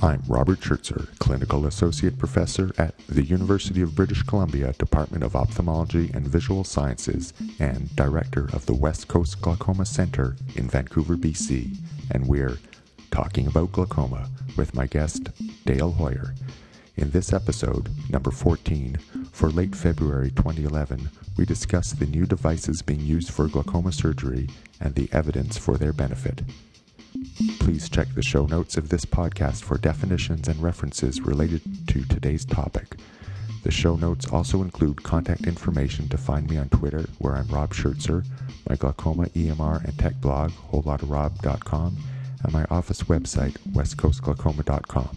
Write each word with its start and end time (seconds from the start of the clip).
I'm 0.00 0.22
Robert 0.28 0.60
Schertzer, 0.60 1.18
Clinical 1.18 1.66
Associate 1.66 2.16
Professor 2.16 2.72
at 2.78 2.96
the 3.08 3.24
University 3.24 3.82
of 3.82 3.96
British 3.96 4.22
Columbia 4.22 4.72
Department 4.74 5.24
of 5.24 5.34
Ophthalmology 5.34 6.12
and 6.14 6.24
Visual 6.24 6.62
Sciences 6.62 7.32
and 7.58 7.94
Director 7.96 8.48
of 8.52 8.66
the 8.66 8.74
West 8.74 9.08
Coast 9.08 9.42
Glaucoma 9.42 9.84
Center 9.84 10.36
in 10.54 10.68
Vancouver, 10.68 11.16
BC. 11.16 11.76
And 12.12 12.28
we're 12.28 12.60
talking 13.10 13.48
about 13.48 13.72
glaucoma 13.72 14.30
with 14.56 14.72
my 14.72 14.86
guest, 14.86 15.30
Dale 15.64 15.92
Heuer. 15.98 16.32
In 16.96 17.10
this 17.10 17.32
episode, 17.32 17.88
number 18.08 18.30
14, 18.30 18.98
for 19.32 19.50
late 19.50 19.74
February 19.74 20.30
2011, 20.30 21.10
we 21.36 21.44
discuss 21.44 21.90
the 21.90 22.06
new 22.06 22.24
devices 22.24 22.82
being 22.82 23.00
used 23.00 23.32
for 23.32 23.48
glaucoma 23.48 23.90
surgery 23.90 24.48
and 24.80 24.94
the 24.94 25.08
evidence 25.10 25.58
for 25.58 25.76
their 25.76 25.92
benefit. 25.92 26.42
Please 27.58 27.88
check 27.88 28.08
the 28.14 28.22
show 28.22 28.46
notes 28.46 28.76
of 28.76 28.88
this 28.88 29.04
podcast 29.04 29.62
for 29.62 29.78
definitions 29.78 30.48
and 30.48 30.60
references 30.62 31.20
related 31.20 31.62
to 31.88 32.04
today's 32.04 32.44
topic. 32.44 32.96
The 33.64 33.70
show 33.70 33.96
notes 33.96 34.26
also 34.30 34.62
include 34.62 35.02
contact 35.02 35.46
information 35.46 36.08
to 36.10 36.16
find 36.16 36.48
me 36.48 36.58
on 36.58 36.68
Twitter, 36.68 37.06
where 37.18 37.34
I'm 37.34 37.48
Rob 37.48 37.74
Schertzer, 37.74 38.24
my 38.68 38.76
glaucoma 38.76 39.26
EMR 39.26 39.84
and 39.84 39.98
tech 39.98 40.20
blog, 40.20 40.52
wholelotofrob.com, 40.70 41.96
and 42.44 42.52
my 42.52 42.64
office 42.70 43.02
website, 43.04 43.56
westcoastglaucoma.com. 43.72 45.16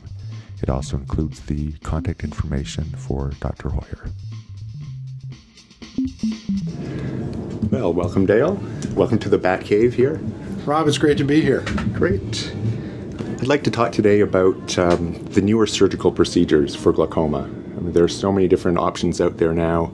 It 0.61 0.69
also 0.69 0.97
includes 0.97 1.41
the 1.41 1.73
contact 1.83 2.23
information 2.23 2.85
for 2.85 3.31
Dr. 3.39 3.69
Heuer. 3.69 4.11
Well, 7.71 7.93
welcome, 7.93 8.25
Dale. 8.25 8.59
Welcome 8.95 9.19
to 9.19 9.29
the 9.29 9.37
Bat 9.37 9.63
Cave 9.65 9.93
here. 9.93 10.19
Rob, 10.65 10.87
it's 10.87 10.99
great 10.99 11.17
to 11.17 11.23
be 11.23 11.41
here. 11.41 11.61
Great. 11.91 12.53
I'd 13.39 13.47
like 13.47 13.63
to 13.63 13.71
talk 13.71 13.91
today 13.91 14.19
about 14.19 14.77
um, 14.77 15.13
the 15.29 15.41
newer 15.41 15.65
surgical 15.65 16.11
procedures 16.11 16.75
for 16.75 16.93
glaucoma. 16.93 17.45
I 17.45 17.79
mean, 17.79 17.93
there 17.93 18.03
are 18.03 18.07
so 18.07 18.31
many 18.31 18.47
different 18.47 18.77
options 18.77 19.19
out 19.19 19.37
there 19.37 19.53
now. 19.53 19.91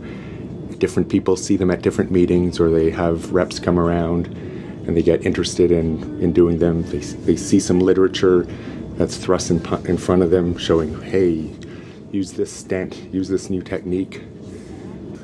Different 0.78 1.08
people 1.08 1.38
see 1.38 1.56
them 1.56 1.72
at 1.72 1.84
different 1.84 2.12
meetings, 2.12 2.60
or 2.60 2.70
they 2.70 2.90
have 2.90 3.32
reps 3.32 3.60
come 3.60 3.80
around 3.80 4.28
and 4.28 4.98
they 4.98 5.02
get 5.02 5.26
interested 5.26 5.72
in, 5.72 6.22
in 6.22 6.34
doing 6.34 6.60
them. 6.60 6.84
They, 6.84 7.00
they 7.00 7.38
see 7.38 7.62
some 7.62 7.80
literature 7.80 8.46
that's 8.98 9.16
thrust 9.16 9.52
in, 9.52 9.66
in 9.86 9.96
front 9.98 10.22
of 10.22 10.32
them 10.32 10.58
showing, 10.58 11.02
hey, 11.02 11.50
use 12.12 12.34
this 12.34 12.52
stent, 12.52 12.98
use 13.14 13.30
this 13.30 13.50
new 13.50 13.62
technique. 13.62 14.22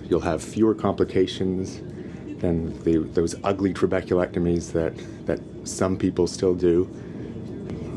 You'll 0.09 0.21
have 0.21 0.41
fewer 0.41 0.73
complications 0.73 1.81
than 2.43 2.77
the, 2.83 2.97
those 2.97 3.35
ugly 3.45 3.73
trabeculectomies 3.73 4.73
that, 4.73 4.93
that 5.25 5.39
some 5.63 5.97
people 5.97 6.27
still 6.27 6.53
do. 6.53 6.89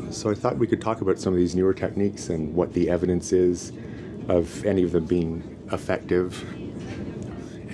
So 0.09 0.31
I 0.31 0.35
thought 0.35 0.57
we 0.57 0.67
could 0.67 0.81
talk 0.81 1.01
about 1.01 1.19
some 1.19 1.33
of 1.33 1.37
these 1.37 1.53
newer 1.53 1.73
techniques 1.73 2.29
and 2.29 2.55
what 2.55 2.71
the 2.71 2.89
evidence 2.89 3.33
is 3.33 3.73
of 4.29 4.63
any 4.63 4.83
of 4.83 4.93
them 4.93 5.05
being 5.05 5.43
effective, 5.73 6.41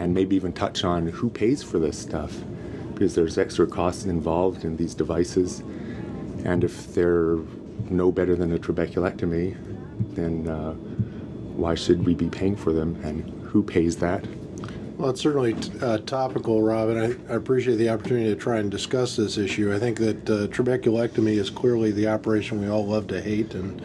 and 0.01 0.15
maybe 0.15 0.35
even 0.35 0.51
touch 0.51 0.83
on 0.83 1.05
who 1.07 1.29
pays 1.29 1.61
for 1.61 1.77
this 1.77 1.97
stuff, 1.97 2.35
because 2.93 3.13
there's 3.13 3.37
extra 3.37 3.67
costs 3.67 4.05
involved 4.05 4.65
in 4.65 4.75
these 4.75 4.95
devices, 4.95 5.59
and 6.43 6.63
if 6.63 6.95
they're 6.95 7.37
no 7.91 8.11
better 8.11 8.35
than 8.35 8.51
a 8.51 8.57
trabeculectomy, 8.57 9.55
then 10.15 10.47
uh, 10.47 10.73
why 11.53 11.75
should 11.75 12.03
we 12.03 12.15
be 12.15 12.29
paying 12.29 12.55
for 12.55 12.73
them, 12.73 12.99
and 13.03 13.29
who 13.43 13.61
pays 13.61 13.97
that? 13.97 14.25
Well, 15.03 15.11
it's 15.11 15.19
certainly 15.19 15.53
uh, 15.81 15.97
topical, 15.97 16.61
Robin. 16.61 16.97
I, 16.97 17.33
I, 17.33 17.35
appreciate 17.35 17.75
the 17.75 17.89
opportunity 17.89 18.29
to 18.29 18.37
try 18.37 18.59
and 18.59 18.71
discuss 18.71 19.17
this 19.17 19.37
issue. 19.37 19.75
I 19.75 19.77
think 19.77 19.97
that 19.97 20.29
uh, 20.29 20.47
trabeculectomy 20.47 21.35
is 21.35 21.49
clearly 21.49 21.91
the 21.91 22.07
operation 22.07 22.61
we 22.61 22.69
all 22.69 22.85
love 22.85 23.07
to 23.07 23.21
hate. 23.21 23.53
And 23.53 23.81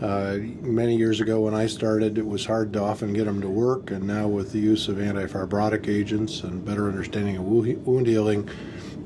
uh, 0.00 0.36
many 0.60 0.94
years 0.94 1.20
ago 1.20 1.40
when 1.40 1.54
I 1.54 1.66
started, 1.66 2.18
it 2.18 2.26
was 2.26 2.46
hard 2.46 2.72
to 2.74 2.80
often 2.80 3.12
get 3.12 3.24
them 3.24 3.40
to 3.40 3.48
work. 3.48 3.90
And 3.90 4.06
now, 4.06 4.28
with 4.28 4.52
the 4.52 4.60
use 4.60 4.86
of 4.86 4.98
antifibrotic 4.98 5.88
agents 5.88 6.44
and 6.44 6.64
better 6.64 6.86
understanding 6.86 7.36
of 7.36 7.42
wound 7.42 8.06
healing, 8.06 8.48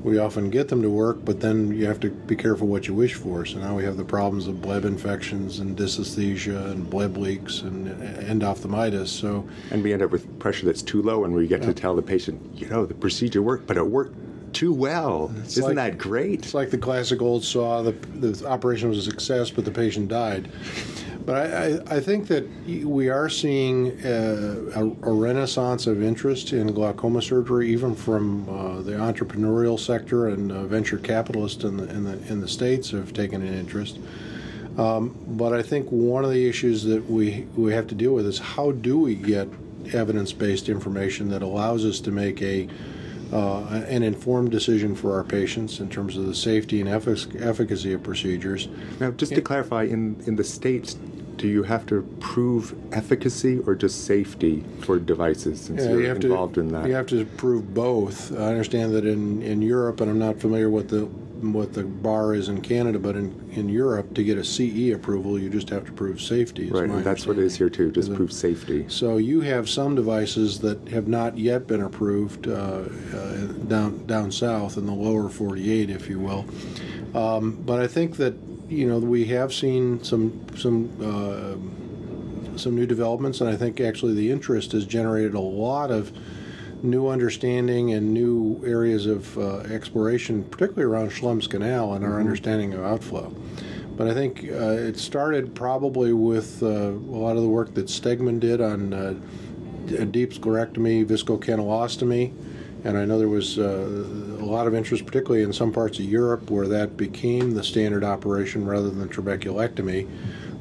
we 0.03 0.17
often 0.17 0.49
get 0.49 0.67
them 0.69 0.81
to 0.81 0.89
work, 0.89 1.23
but 1.25 1.39
then 1.39 1.73
you 1.73 1.85
have 1.85 1.99
to 2.01 2.09
be 2.09 2.35
careful 2.35 2.67
what 2.67 2.87
you 2.87 2.93
wish 2.93 3.15
for. 3.15 3.45
So 3.45 3.59
now 3.59 3.75
we 3.75 3.83
have 3.83 3.97
the 3.97 4.05
problems 4.05 4.47
of 4.47 4.61
bleb 4.61 4.85
infections 4.85 5.59
and 5.59 5.77
dysesthesia 5.77 6.71
and 6.71 6.89
bleb 6.89 7.17
leaks 7.17 7.61
and 7.61 7.87
endophthalmitis. 8.23 9.07
So 9.07 9.47
and 9.71 9.83
we 9.83 9.93
end 9.93 10.01
up 10.01 10.11
with 10.11 10.39
pressure 10.39 10.65
that's 10.65 10.81
too 10.81 11.01
low, 11.01 11.25
and 11.25 11.33
we 11.33 11.47
get 11.47 11.61
yeah. 11.61 11.67
to 11.67 11.73
tell 11.73 11.95
the 11.95 12.01
patient, 12.01 12.41
you 12.55 12.67
know, 12.67 12.85
the 12.85 12.93
procedure 12.93 13.41
worked, 13.41 13.67
but 13.67 13.77
it 13.77 13.85
worked 13.85 14.15
too 14.53 14.73
well. 14.73 15.31
It's 15.39 15.57
Isn't 15.57 15.75
like, 15.75 15.75
that 15.75 15.97
great? 15.97 16.39
It's 16.39 16.53
like 16.53 16.71
the 16.71 16.77
classic 16.77 17.21
old 17.21 17.43
saw: 17.43 17.81
the 17.81 17.91
the 17.91 18.47
operation 18.47 18.89
was 18.89 18.97
a 18.99 19.03
success, 19.03 19.49
but 19.51 19.65
the 19.65 19.71
patient 19.71 20.07
died. 20.07 20.49
But 21.29 21.53
I, 21.53 21.97
I, 21.97 21.99
think 21.99 22.25
that 22.29 22.43
we 22.65 23.07
are 23.09 23.29
seeing 23.29 23.99
a, 24.03 24.79
a, 24.79 24.83
a, 24.83 25.13
renaissance 25.13 25.85
of 25.85 26.01
interest 26.01 26.53
in 26.53 26.73
glaucoma 26.73 27.21
surgery, 27.21 27.69
even 27.69 27.93
from 27.93 28.49
uh, 28.49 28.81
the 28.81 28.93
entrepreneurial 28.93 29.79
sector 29.79 30.29
and 30.29 30.51
uh, 30.51 30.63
venture 30.63 30.97
capitalists 30.97 31.63
in 31.63 31.77
the, 31.77 31.87
in 31.91 32.03
the 32.03 32.17
in 32.33 32.41
the 32.41 32.47
states 32.47 32.89
have 32.89 33.13
taken 33.13 33.43
an 33.43 33.53
interest. 33.53 33.99
Um, 34.79 35.15
but 35.27 35.53
I 35.53 35.61
think 35.61 35.87
one 35.89 36.25
of 36.25 36.31
the 36.31 36.49
issues 36.49 36.83
that 36.85 37.07
we 37.07 37.45
we 37.55 37.73
have 37.73 37.85
to 37.89 37.95
deal 37.95 38.15
with 38.15 38.25
is 38.25 38.39
how 38.39 38.71
do 38.71 38.97
we 38.97 39.13
get 39.13 39.47
evidence-based 39.93 40.67
information 40.67 41.29
that 41.29 41.43
allows 41.43 41.85
us 41.85 41.99
to 41.99 42.11
make 42.11 42.41
a 42.41 42.67
uh, 43.31 43.83
an 43.87 44.01
informed 44.01 44.49
decision 44.49 44.95
for 44.95 45.15
our 45.15 45.23
patients 45.23 45.79
in 45.79 45.89
terms 45.89 46.17
of 46.17 46.25
the 46.25 46.33
safety 46.33 46.81
and 46.81 46.89
effic- 46.89 47.39
efficacy 47.39 47.93
of 47.93 48.01
procedures. 48.01 48.67
Now, 48.99 49.11
just 49.11 49.35
to 49.35 49.41
clarify, 49.41 49.83
in, 49.83 50.19
in 50.25 50.35
the 50.35 50.43
States, 50.43 50.97
do 51.39 51.47
you 51.47 51.63
have 51.63 51.85
to 51.87 52.01
prove 52.19 52.75
efficacy 52.93 53.59
or 53.59 53.73
just 53.73 54.05
safety 54.05 54.63
for 54.81 54.99
devices 54.99 55.61
since 55.61 55.81
yeah, 55.81 55.91
you're 55.91 56.01
you 56.01 56.11
involved 56.11 56.55
to, 56.55 56.59
in 56.59 56.71
that? 56.73 56.85
You 56.85 56.93
have 56.93 57.07
to 57.07 57.25
prove 57.25 57.73
both. 57.73 58.31
I 58.37 58.49
understand 58.49 58.93
that 58.93 59.05
in, 59.05 59.41
in 59.41 59.61
Europe, 59.61 60.01
and 60.01 60.11
I'm 60.11 60.19
not 60.19 60.39
familiar 60.39 60.69
with 60.69 60.89
the 60.89 61.09
what 61.41 61.71
the 61.71 61.83
bar 61.83 62.33
is 62.33 62.49
in 62.49 62.59
Canada, 62.59 62.99
but 62.99 63.15
in, 63.15 63.49
in 63.53 63.69
Europe, 63.69 64.13
to 64.13 64.25
get 64.25 64.37
a 64.37 64.43
CE 64.43 64.93
approval, 64.93 65.39
you 65.39 65.49
just 65.49 65.69
have 65.69 65.85
to 65.85 65.91
prove 65.93 66.21
safety. 66.21 66.69
Right, 66.69 66.89
and 66.89 67.01
that's 67.01 67.25
what 67.25 67.37
it 67.37 67.45
is 67.45 67.57
here 67.57 67.69
too, 67.69 67.93
just 67.93 68.13
prove 68.13 68.33
safety. 68.33 68.85
So 68.89 69.15
you 69.15 69.39
have 69.39 69.69
some 69.69 69.95
devices 69.95 70.59
that 70.59 70.85
have 70.89 71.07
not 71.07 71.37
yet 71.37 71.65
been 71.65 71.81
approved 71.81 72.49
uh, 72.49 72.83
uh, 73.15 73.35
down 73.69 74.05
down 74.05 74.31
south 74.31 74.75
in 74.75 74.85
the 74.85 74.93
lower 74.93 75.29
48, 75.29 75.89
if 75.89 76.09
you 76.09 76.19
will. 76.19 76.45
Um, 77.15 77.53
but 77.65 77.79
I 77.79 77.87
think 77.87 78.17
that 78.17 78.35
you 78.69 78.87
know 78.87 78.99
we 78.99 79.25
have 79.25 79.53
seen 79.53 80.03
some 80.03 80.45
some. 80.55 80.89
Uh, 81.01 81.55
some 82.59 82.75
new 82.75 82.85
developments, 82.85 83.39
and 83.39 83.49
I 83.49 83.55
think 83.55 83.79
actually 83.79 84.13
the 84.15 84.29
interest 84.29 84.73
has 84.73 84.85
generated 84.85 85.33
a 85.33 85.39
lot 85.39 85.91
of 85.91 86.11
new 86.83 87.07
understanding 87.07 87.93
and 87.93 88.13
new 88.13 88.61
areas 88.65 89.05
of 89.05 89.37
uh, 89.37 89.59
exploration, 89.59 90.43
particularly 90.43 90.83
around 90.83 91.09
Schlemm's 91.09 91.47
canal 91.47 91.93
and 91.93 92.03
our 92.03 92.11
mm-hmm. 92.11 92.19
understanding 92.19 92.73
of 92.73 92.83
outflow. 92.83 93.33
But 93.95 94.07
I 94.07 94.13
think 94.13 94.45
uh, 94.45 94.71
it 94.71 94.97
started 94.97 95.53
probably 95.53 96.13
with 96.13 96.63
uh, 96.63 96.67
a 96.67 96.91
lot 96.91 97.35
of 97.35 97.43
the 97.43 97.49
work 97.49 97.73
that 97.73 97.87
Stegmann 97.87 98.39
did 98.39 98.61
on 98.61 98.93
uh, 98.93 99.13
deep 100.05 100.31
sclerectomy, 100.31 101.05
viscocanalostomy, 101.05 102.33
and 102.83 102.97
I 102.97 103.05
know 103.05 103.19
there 103.19 103.27
was 103.27 103.59
uh, 103.59 103.63
a 104.39 104.45
lot 104.45 104.67
of 104.67 104.73
interest, 104.73 105.05
particularly 105.05 105.43
in 105.43 105.51
some 105.51 105.71
parts 105.71 105.99
of 105.99 106.05
Europe, 106.05 106.49
where 106.49 106.67
that 106.67 106.95
became 106.97 107.53
the 107.53 107.63
standard 107.63 108.03
operation 108.03 108.65
rather 108.65 108.89
than 108.89 109.09
trabeculectomy. 109.09 110.07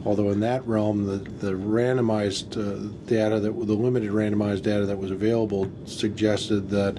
Although 0.04 0.30
in 0.30 0.40
that 0.40 0.66
realm 0.66 1.04
the, 1.04 1.18
the 1.18 1.52
randomized 1.52 2.56
uh, 2.56 2.92
data 3.06 3.40
that 3.40 3.52
the 3.52 3.74
limited 3.74 4.10
randomized 4.10 4.62
data 4.62 4.86
that 4.86 4.96
was 4.96 5.10
available 5.10 5.70
suggested 5.84 6.70
that 6.70 6.96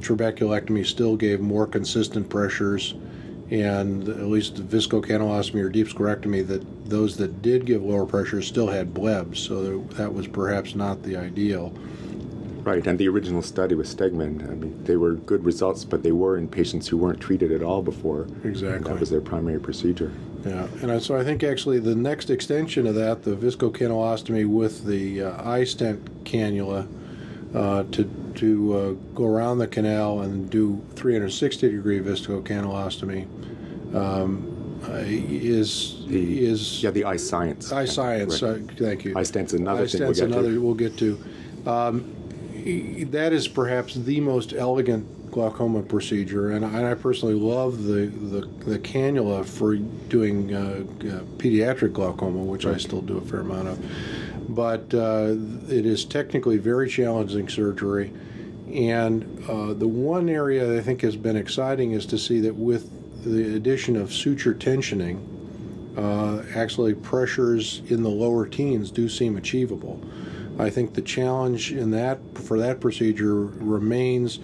trabeculectomy 0.00 0.86
still 0.86 1.16
gave 1.16 1.40
more 1.40 1.66
consistent 1.66 2.28
pressures 2.28 2.94
and 3.50 4.08
at 4.08 4.26
least 4.26 4.56
the 4.56 4.62
viscocanalostomy 4.62 5.62
or 5.62 5.68
deep 5.68 5.86
sclerectomy 5.86 6.46
that 6.46 6.88
those 6.88 7.16
that 7.16 7.42
did 7.42 7.64
give 7.64 7.82
lower 7.82 8.06
pressures 8.06 8.46
still 8.46 8.66
had 8.66 8.92
blebs. 8.92 9.36
So 9.36 9.78
that 9.94 10.12
was 10.12 10.26
perhaps 10.26 10.74
not 10.74 11.02
the 11.02 11.16
ideal 11.16 11.72
Right, 12.66 12.84
and 12.84 12.98
the 12.98 13.06
original 13.06 13.42
study 13.42 13.76
with 13.76 13.86
Stegmann, 13.86 14.42
I 14.50 14.54
mean, 14.56 14.82
they 14.82 14.96
were 14.96 15.14
good 15.14 15.44
results, 15.44 15.84
but 15.84 16.02
they 16.02 16.10
were 16.10 16.36
in 16.36 16.48
patients 16.48 16.88
who 16.88 16.96
weren't 16.96 17.20
treated 17.20 17.52
at 17.52 17.62
all 17.62 17.80
before. 17.80 18.26
Exactly. 18.42 18.92
That 18.92 18.98
was 18.98 19.08
their 19.08 19.20
primary 19.20 19.60
procedure. 19.60 20.12
Yeah, 20.44 20.66
and 20.82 21.00
so 21.00 21.16
I 21.16 21.22
think 21.22 21.44
actually 21.44 21.78
the 21.78 21.94
next 21.94 22.28
extension 22.28 22.88
of 22.88 22.96
that, 22.96 23.22
the 23.22 23.36
viscocanalostomy 23.36 24.48
with 24.48 24.84
the 24.84 25.22
uh, 25.22 25.44
iStent 25.44 26.00
cannula, 26.24 26.88
uh, 27.54 27.84
to 27.92 28.10
to 28.34 28.74
uh, 28.74 28.90
go 29.14 29.26
around 29.26 29.58
the 29.58 29.68
canal 29.68 30.22
and 30.22 30.50
do 30.50 30.82
360 30.96 31.70
degree 31.70 32.00
viscocanalostomy. 32.00 33.94
Um, 33.94 34.52
uh, 34.88 35.02
is 35.06 36.04
the, 36.08 36.44
is 36.44 36.82
yeah 36.82 36.90
the 36.90 37.00
iScience 37.00 37.72
iScience 37.72 38.42
right. 38.42 38.70
uh, 38.70 38.74
thank 38.76 39.06
you 39.06 39.14
iStent's 39.14 39.54
another 39.54 39.86
iStent's 39.86 40.18
thing 40.18 40.28
we'll 40.28 40.38
another 40.38 40.52
to. 40.52 40.60
we'll 40.60 40.74
get 40.74 40.98
to 40.98 41.18
um, 41.66 42.14
that 43.06 43.32
is 43.32 43.48
perhaps 43.48 43.94
the 43.94 44.20
most 44.20 44.52
elegant 44.52 45.30
glaucoma 45.30 45.82
procedure, 45.82 46.52
and 46.52 46.64
I, 46.64 46.92
I 46.92 46.94
personally 46.94 47.34
love 47.34 47.84
the, 47.84 48.06
the, 48.06 48.40
the 48.64 48.78
cannula 48.78 49.44
for 49.44 49.76
doing 49.76 50.54
uh, 50.54 50.58
uh, 50.58 51.20
pediatric 51.36 51.92
glaucoma, 51.92 52.42
which 52.42 52.64
I 52.66 52.76
still 52.78 53.02
do 53.02 53.18
a 53.18 53.20
fair 53.20 53.40
amount 53.40 53.68
of. 53.68 53.84
But 54.48 54.94
uh, 54.94 55.34
it 55.68 55.84
is 55.84 56.04
technically 56.04 56.58
very 56.58 56.88
challenging 56.88 57.48
surgery. 57.48 58.12
And 58.72 59.44
uh, 59.48 59.74
the 59.74 59.88
one 59.88 60.28
area 60.28 60.66
that 60.66 60.78
I 60.78 60.82
think 60.82 61.02
has 61.02 61.16
been 61.16 61.36
exciting 61.36 61.92
is 61.92 62.06
to 62.06 62.18
see 62.18 62.40
that 62.40 62.54
with 62.54 62.90
the 63.24 63.56
addition 63.56 63.96
of 63.96 64.12
suture 64.12 64.54
tensioning, 64.54 65.20
uh, 65.96 66.42
actually 66.54 66.94
pressures 66.94 67.82
in 67.88 68.02
the 68.02 68.08
lower 68.08 68.46
teens 68.46 68.90
do 68.90 69.08
seem 69.08 69.36
achievable. 69.36 70.00
I 70.58 70.70
think 70.70 70.94
the 70.94 71.02
challenge 71.02 71.72
in 71.72 71.90
that 71.90 72.18
for 72.38 72.58
that 72.58 72.80
procedure 72.80 73.34
remains 73.34 74.38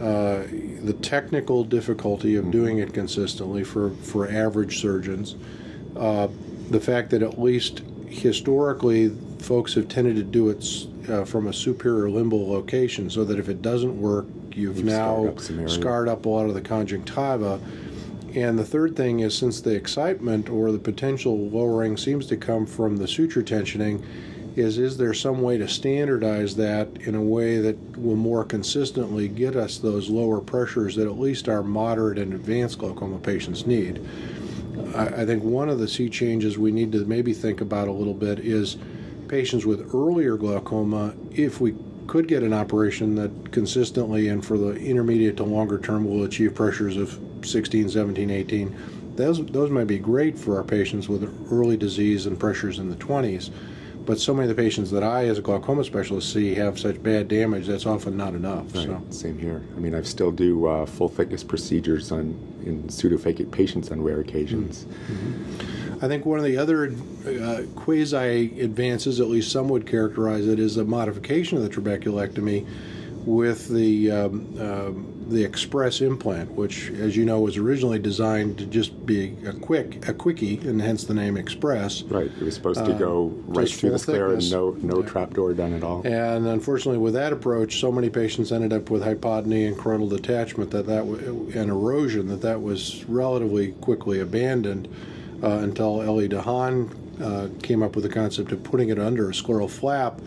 uh, 0.00 0.44
the 0.82 0.96
technical 1.02 1.64
difficulty 1.64 2.36
of 2.36 2.50
doing 2.50 2.78
it 2.78 2.94
consistently 2.94 3.62
for, 3.62 3.90
for 3.90 4.28
average 4.28 4.80
surgeons. 4.80 5.36
Uh, 5.96 6.28
the 6.70 6.80
fact 6.80 7.10
that 7.10 7.22
at 7.22 7.38
least 7.38 7.82
historically 8.08 9.10
folks 9.38 9.74
have 9.74 9.88
tended 9.88 10.16
to 10.16 10.22
do 10.22 10.48
it 10.48 10.66
uh, 11.08 11.24
from 11.24 11.46
a 11.46 11.52
superior 11.52 12.08
limbal 12.08 12.48
location 12.48 13.10
so 13.10 13.24
that 13.24 13.38
if 13.38 13.48
it 13.48 13.62
doesn't 13.62 14.00
work, 14.00 14.26
you've, 14.52 14.78
You've 14.78 14.84
now 14.84 15.34
scarred 15.36 15.64
up 15.64 15.70
scarred 15.70 16.08
up 16.08 16.26
a 16.26 16.28
lot 16.28 16.46
of 16.46 16.54
the 16.54 16.60
conjunctiva. 16.60 17.60
And 18.34 18.58
the 18.58 18.64
third 18.64 18.96
thing 18.96 19.20
is 19.20 19.36
since 19.36 19.60
the 19.60 19.74
excitement 19.74 20.48
or 20.48 20.72
the 20.72 20.78
potential 20.78 21.48
lowering 21.48 21.98
seems 21.98 22.26
to 22.26 22.36
come 22.36 22.64
from 22.64 22.96
the 22.96 23.06
suture 23.06 23.42
tensioning, 23.42 24.02
is 24.56 24.78
is 24.78 24.96
there 24.96 25.14
some 25.14 25.40
way 25.40 25.58
to 25.58 25.68
standardize 25.68 26.56
that 26.56 26.88
in 27.02 27.14
a 27.14 27.22
way 27.22 27.58
that 27.58 27.96
will 27.96 28.16
more 28.16 28.44
consistently 28.44 29.28
get 29.28 29.56
us 29.56 29.78
those 29.78 30.10
lower 30.10 30.40
pressures 30.40 30.96
that 30.96 31.06
at 31.06 31.18
least 31.18 31.48
our 31.48 31.62
moderate 31.62 32.18
and 32.18 32.34
advanced 32.34 32.78
glaucoma 32.78 33.18
patients 33.18 33.66
need? 33.66 34.04
I, 34.94 35.06
I 35.06 35.26
think 35.26 35.42
one 35.42 35.68
of 35.68 35.78
the 35.78 35.88
sea 35.88 36.08
changes 36.08 36.58
we 36.58 36.72
need 36.72 36.92
to 36.92 37.04
maybe 37.04 37.32
think 37.32 37.60
about 37.60 37.88
a 37.88 37.92
little 37.92 38.14
bit 38.14 38.38
is 38.40 38.76
patients 39.28 39.64
with 39.64 39.94
earlier 39.94 40.36
glaucoma, 40.36 41.14
if 41.30 41.60
we 41.60 41.74
could 42.06 42.28
get 42.28 42.42
an 42.42 42.52
operation 42.52 43.14
that 43.14 43.52
consistently 43.52 44.28
and 44.28 44.44
for 44.44 44.58
the 44.58 44.72
intermediate 44.76 45.36
to 45.38 45.44
longer 45.44 45.78
term 45.78 46.04
will 46.04 46.24
achieve 46.24 46.54
pressures 46.54 46.96
of 46.96 47.18
16, 47.42 47.88
17, 47.88 48.30
18, 48.30 48.76
those, 49.16 49.44
those 49.46 49.70
might 49.70 49.86
be 49.86 49.98
great 49.98 50.38
for 50.38 50.56
our 50.56 50.64
patients 50.64 51.08
with 51.08 51.22
early 51.50 51.76
disease 51.76 52.26
and 52.26 52.38
pressures 52.38 52.78
in 52.78 52.90
the 52.90 52.96
20s. 52.96 53.50
But 54.04 54.18
so 54.18 54.34
many 54.34 54.50
of 54.50 54.56
the 54.56 54.60
patients 54.60 54.90
that 54.90 55.02
I, 55.02 55.26
as 55.26 55.38
a 55.38 55.42
glaucoma 55.42 55.84
specialist, 55.84 56.32
see 56.32 56.54
have 56.54 56.78
such 56.78 57.02
bad 57.02 57.28
damage, 57.28 57.66
that's 57.66 57.86
often 57.86 58.16
not 58.16 58.34
enough. 58.34 58.74
Right. 58.74 58.86
So. 58.86 59.02
Same 59.10 59.38
here. 59.38 59.62
I 59.76 59.78
mean, 59.78 59.94
I 59.94 60.02
still 60.02 60.32
do 60.32 60.66
uh, 60.66 60.86
full 60.86 61.08
thickness 61.08 61.44
procedures 61.44 62.10
on 62.10 62.36
in 62.64 62.84
pseudophakic 62.84 63.50
patients 63.50 63.90
on 63.90 64.02
rare 64.02 64.20
occasions. 64.20 64.86
I 66.00 66.08
think 66.08 66.26
one 66.26 66.38
of 66.38 66.44
the 66.44 66.56
other 66.56 66.94
uh, 67.26 67.62
quasi 67.76 68.60
advances, 68.60 69.20
at 69.20 69.28
least 69.28 69.50
some 69.50 69.68
would 69.68 69.86
characterize 69.86 70.46
it, 70.46 70.58
is 70.58 70.76
a 70.76 70.84
modification 70.84 71.58
of 71.58 71.64
the 71.64 71.70
trabeculectomy 71.70 72.66
with 73.24 73.68
the 73.68 74.10
um, 74.10 74.60
um 74.60 75.21
the 75.32 75.42
express 75.44 76.00
implant, 76.00 76.50
which, 76.52 76.90
as 76.90 77.16
you 77.16 77.24
know, 77.24 77.40
was 77.40 77.56
originally 77.56 77.98
designed 77.98 78.58
to 78.58 78.66
just 78.66 79.04
be 79.06 79.36
a 79.46 79.52
quick 79.52 80.06
a 80.08 80.12
quickie, 80.14 80.58
and 80.58 80.80
hence 80.80 81.04
the 81.04 81.14
name 81.14 81.36
Express. 81.36 82.02
Right. 82.02 82.30
It 82.40 82.42
was 82.44 82.54
supposed 82.54 82.84
to 82.84 82.92
go 82.92 83.32
right 83.46 83.66
Uh, 83.66 83.70
through 83.76 83.90
the 83.90 83.98
sclera 83.98 84.34
and 84.34 84.50
no 84.50 84.76
no 84.82 85.00
Yeah. 85.00 85.06
trapdoor 85.06 85.54
done 85.54 85.72
at 85.72 85.82
all. 85.82 86.02
And 86.04 86.46
unfortunately, 86.46 86.98
with 87.00 87.14
that 87.14 87.32
approach, 87.32 87.80
so 87.80 87.90
many 87.90 88.10
patients 88.10 88.52
ended 88.52 88.72
up 88.72 88.90
with 88.90 89.02
hypotony 89.02 89.66
and 89.66 89.76
choroidal 89.76 90.10
detachment 90.10 90.70
that 90.70 90.86
that 90.86 91.06
w- 91.06 91.50
and 91.54 91.70
erosion 91.70 92.28
that 92.28 92.42
that 92.42 92.62
was 92.62 93.04
relatively 93.08 93.68
quickly 93.80 94.20
abandoned 94.20 94.88
uh, 95.42 95.48
until 95.62 96.02
Elie 96.02 96.28
Dahan 96.28 96.88
uh, 97.20 97.48
came 97.62 97.82
up 97.82 97.94
with 97.96 98.04
the 98.04 98.10
concept 98.10 98.52
of 98.52 98.62
putting 98.62 98.88
it 98.90 98.98
under 98.98 99.28
a 99.28 99.32
scleral 99.32 99.68
flap, 99.68 100.20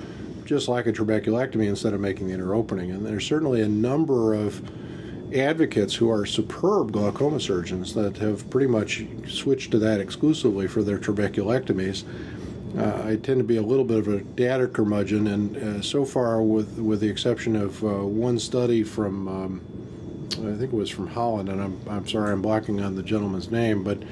just 0.45 0.67
like 0.67 0.85
a 0.87 0.91
trabeculectomy, 0.93 1.67
instead 1.67 1.93
of 1.93 1.99
making 1.99 2.27
the 2.27 2.33
inner 2.33 2.53
opening. 2.53 2.91
And 2.91 3.05
there's 3.05 3.25
certainly 3.25 3.61
a 3.61 3.67
number 3.67 4.33
of 4.33 4.61
advocates 5.33 5.95
who 5.95 6.09
are 6.09 6.25
superb 6.25 6.91
glaucoma 6.91 7.39
surgeons 7.39 7.93
that 7.93 8.17
have 8.17 8.49
pretty 8.49 8.67
much 8.67 9.05
switched 9.27 9.71
to 9.71 9.79
that 9.79 9.99
exclusively 9.99 10.67
for 10.67 10.83
their 10.83 10.97
trabeculectomies. 10.97 12.03
Uh, 12.77 13.03
I 13.05 13.15
tend 13.15 13.39
to 13.39 13.43
be 13.43 13.57
a 13.57 13.61
little 13.61 13.85
bit 13.85 13.99
of 13.99 14.07
a 14.09 14.19
data 14.19 14.67
curmudgeon, 14.67 15.27
and 15.27 15.57
uh, 15.57 15.81
so 15.81 16.03
far, 16.03 16.41
with 16.41 16.77
with 16.77 16.99
the 16.99 17.07
exception 17.07 17.55
of 17.55 17.81
uh, 17.83 17.87
one 17.87 18.37
study 18.37 18.83
from, 18.83 19.27
um, 19.29 19.61
I 20.33 20.57
think 20.57 20.73
it 20.73 20.73
was 20.73 20.89
from 20.89 21.07
Holland, 21.07 21.47
and 21.47 21.61
I'm 21.61 21.79
I'm 21.89 22.07
sorry 22.07 22.33
I'm 22.33 22.41
blocking 22.41 22.81
on 22.81 22.95
the 22.95 23.03
gentleman's 23.03 23.49
name, 23.49 23.81
but 23.81 24.03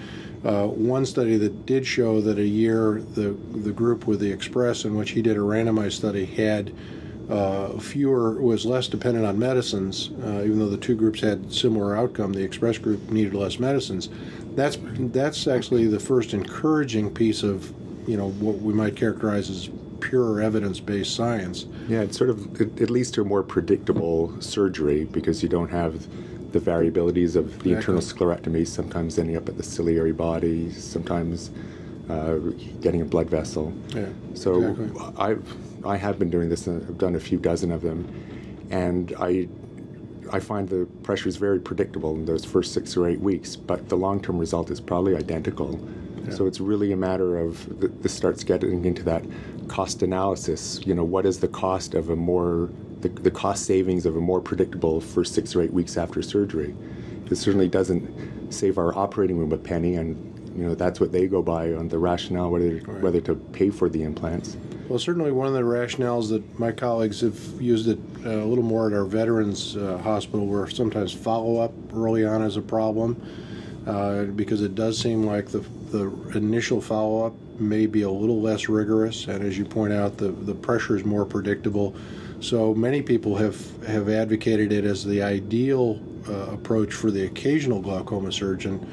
uh, 0.46 0.68
one 0.68 1.06
study 1.06 1.36
that 1.38 1.66
did 1.66 1.86
show 1.86 2.22
that 2.22 2.38
a 2.38 2.46
year 2.46 3.02
the 3.16 3.36
the 3.52 3.72
group 3.72 4.08
with 4.08 4.22
the 4.22 4.32
Express, 4.32 4.86
in 4.86 4.96
which 4.96 5.12
he 5.12 5.22
did 5.22 5.36
a 5.36 5.42
randomized 5.42 5.94
study, 5.94 6.24
had 6.24 6.74
uh, 7.30 7.78
fewer 7.80 8.42
was 8.42 8.66
less 8.66 8.88
dependent 8.88 9.26
on 9.26 9.40
medicines, 9.40 10.12
uh, 10.24 10.44
even 10.44 10.60
though 10.60 10.70
the 10.70 10.78
two 10.78 10.96
groups 10.96 11.22
had 11.22 11.52
similar 11.52 11.96
outcome. 11.96 12.34
The 12.34 12.44
Express 12.44 12.78
group 12.78 13.10
needed 13.10 13.34
less 13.34 13.60
medicines. 13.60 14.10
That's 14.56 14.78
that's 14.82 15.48
actually 15.48 15.88
the 15.88 16.00
first 16.00 16.34
encouraging 16.34 17.14
piece 17.14 17.44
of 17.44 17.74
you 18.08 18.18
know 18.18 18.30
what 18.32 18.60
we 18.60 18.74
might 18.74 18.96
characterize 18.96 19.50
as 19.50 19.70
pure 20.02 20.42
evidence-based 20.42 21.16
science. 21.16 21.66
Yeah, 21.88 22.02
it's 22.02 22.18
sort 22.18 22.30
of 22.30 22.62
it, 22.62 22.82
it 22.82 22.90
leads 22.90 23.10
to 23.12 23.22
a 23.22 23.26
more 23.26 23.42
predictable 23.42 24.40
surgery 24.42 25.06
because 25.06 25.42
you 25.42 25.50
don't 25.50 25.70
have 25.70 26.06
the 26.52 26.60
variabilities 26.60 27.36
of 27.36 27.64
the 27.64 27.74
internal 27.74 28.02
sclerectomy. 28.02 28.68
Sometimes 28.68 29.18
ending 29.18 29.38
up 29.38 29.48
at 29.48 29.56
the 29.58 29.64
ciliary 29.64 30.12
body, 30.12 30.72
sometimes 30.72 31.52
uh, 32.10 32.36
getting 32.82 33.02
a 33.02 33.06
blood 33.06 33.30
vessel. 33.30 33.74
Yeah, 33.96 34.08
So 34.34 34.62
exactly. 34.62 35.02
I've 35.18 35.58
I 35.86 35.98
have 35.98 36.20
been 36.20 36.30
doing 36.30 36.50
this. 36.50 36.68
and 36.68 36.82
I've 36.88 36.98
done 36.98 37.16
a 37.16 37.20
few 37.20 37.38
dozen 37.38 37.72
of 37.72 37.82
them, 37.82 38.08
and 38.72 39.14
I 39.20 39.48
I 40.32 40.40
find 40.40 40.68
the 40.70 40.86
pressure 41.04 41.28
is 41.30 41.38
very 41.38 41.60
predictable 41.60 42.16
in 42.16 42.26
those 42.26 42.46
first 42.46 42.74
six 42.74 42.96
or 42.98 43.08
eight 43.08 43.20
weeks. 43.20 43.56
But 43.56 43.90
the 43.90 43.98
long 43.98 44.22
term 44.22 44.38
result 44.38 44.72
is 44.72 44.80
probably 44.80 45.16
identical. 45.16 45.80
So 46.32 46.48
it's 46.48 46.62
really 46.62 46.94
a 46.94 46.96
matter 46.98 47.38
of 47.38 47.68
th- 47.82 47.92
this 48.00 48.14
starts 48.14 48.46
getting 48.46 48.86
into 48.86 49.04
that 49.04 49.26
cost 49.68 50.02
analysis. 50.02 50.80
You 50.86 50.96
know, 50.96 51.04
what 51.04 51.26
is 51.26 51.40
the 51.40 51.50
cost 51.50 51.94
of 51.96 52.10
a 52.10 52.16
more 52.16 52.70
the, 53.02 53.10
the 53.10 53.30
cost 53.30 53.66
savings 53.66 54.06
of 54.06 54.16
a 54.16 54.22
more 54.22 54.40
predictable 54.40 55.02
first 55.02 55.34
six 55.36 55.54
or 55.54 55.62
eight 55.62 55.74
weeks 55.74 55.98
after 55.98 56.22
surgery? 56.22 56.74
It 57.30 57.36
certainly 57.36 57.68
doesn't 57.68 58.54
save 58.54 58.78
our 58.78 58.98
operating 58.98 59.38
room 59.38 59.52
a 59.52 59.58
penny, 59.58 59.96
and 59.96 60.16
you 60.58 60.64
know 60.66 60.76
that's 60.76 61.02
what 61.02 61.12
they 61.12 61.28
go 61.28 61.42
by 61.42 61.74
on 61.74 61.90
the 61.90 62.00
rationale 62.00 62.50
whether 62.50 62.78
whether 63.02 63.20
to 63.22 63.36
pay 63.36 63.70
for 63.70 63.90
the 63.90 64.04
implants. 64.04 64.56
Well, 64.90 65.00
certainly 65.00 65.32
one 65.32 65.48
of 65.48 65.54
the 65.54 65.62
rationales 65.62 66.30
that 66.30 66.60
my 66.60 66.74
colleagues 66.74 67.22
have 67.22 67.40
used 67.62 67.88
it 67.88 67.98
uh, 68.26 68.30
a 68.30 68.46
little 68.46 68.66
more 68.66 68.88
at 68.88 68.94
our 68.94 69.06
veterans 69.06 69.78
uh, 69.78 69.98
hospital, 70.00 70.46
where 70.46 70.70
sometimes 70.70 71.14
follow 71.14 71.58
up 71.62 71.72
early 71.94 72.26
on 72.26 72.42
is 72.42 72.58
a 72.58 72.62
problem, 72.62 73.22
uh, 73.88 74.24
because 74.26 74.62
it 74.62 74.76
does 74.76 75.00
seem 75.00 75.24
like 75.24 75.48
the 75.48 75.60
the 75.92 76.12
initial 76.36 76.82
follow 76.82 77.26
up 77.26 77.34
may 77.60 77.86
be 77.86 78.02
a 78.02 78.10
little 78.10 78.42
less 78.42 78.68
rigorous, 78.68 79.28
and 79.28 79.44
as 79.44 79.58
you 79.58 79.64
point 79.64 79.94
out, 79.94 80.18
the 80.18 80.30
the 80.30 80.54
pressure 80.54 80.98
is 80.98 81.06
more 81.06 81.26
predictable. 81.26 81.96
So 82.42 82.74
many 82.74 83.02
people 83.02 83.38
have 83.38 83.58
have 83.88 84.10
advocated 84.10 84.74
it 84.74 84.84
as 84.84 85.06
the 85.06 85.22
ideal 85.22 86.02
uh, 86.28 86.52
approach 86.52 86.94
for 86.94 87.10
the 87.10 87.26
occasional 87.26 87.82
glaucoma 87.82 88.34
surgeon 88.34 88.86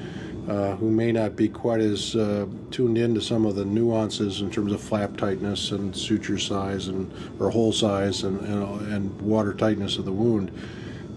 uh, 0.51 0.75
who 0.77 0.91
may 0.91 1.13
not 1.13 1.37
be 1.37 1.49
quite 1.49 1.81
as 1.81 2.17
uh, 2.17 2.45
tuned 2.73 2.99
into 2.99 3.21
some 3.21 3.47
of 3.47 3.55
the 3.55 3.65
nuances 3.65 4.41
in 4.41 4.51
terms 4.51 4.73
of 4.73 4.81
flap 4.81 5.17
tightness 5.17 5.71
and 5.71 5.97
suture 5.97 6.39
size 6.39 6.89
and 6.89 7.09
or 7.39 7.51
hole 7.51 7.73
size 7.73 8.25
and 8.25 8.41
and, 8.41 8.93
and 8.93 9.23
water 9.23 9.55
tightness 9.55 9.97
of 9.97 10.05
the 10.05 10.13
wound. 10.13 10.51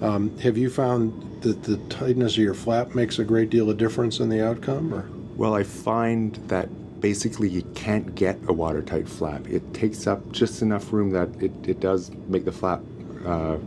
Um, 0.02 0.38
have 0.38 0.56
you 0.56 0.70
found 0.70 1.42
that 1.42 1.64
the 1.64 1.78
tightness 1.90 2.34
of 2.34 2.44
your 2.44 2.54
flap 2.54 2.94
makes 2.94 3.18
a 3.18 3.24
great 3.24 3.50
deal 3.50 3.72
of 3.72 3.78
difference 3.78 4.20
in 4.20 4.30
the 4.30 4.46
outcome? 4.46 4.94
Or 4.94 5.10
Well, 5.36 5.56
I 5.56 5.64
find 5.64 6.36
that 6.48 6.70
basically 7.02 7.50
you 7.50 7.64
can't 7.74 8.14
get 8.14 8.38
a 8.48 8.54
watertight 8.54 9.10
flap. 9.10 9.48
It 9.48 9.74
takes 9.74 10.06
up 10.06 10.32
just 10.32 10.62
enough 10.62 10.94
room 10.94 11.10
that 11.10 11.30
it, 11.42 11.52
it 11.68 11.80
does 11.80 12.12
make 12.28 12.46
the 12.46 12.52
flap 12.52 12.82
uh, 13.26 13.58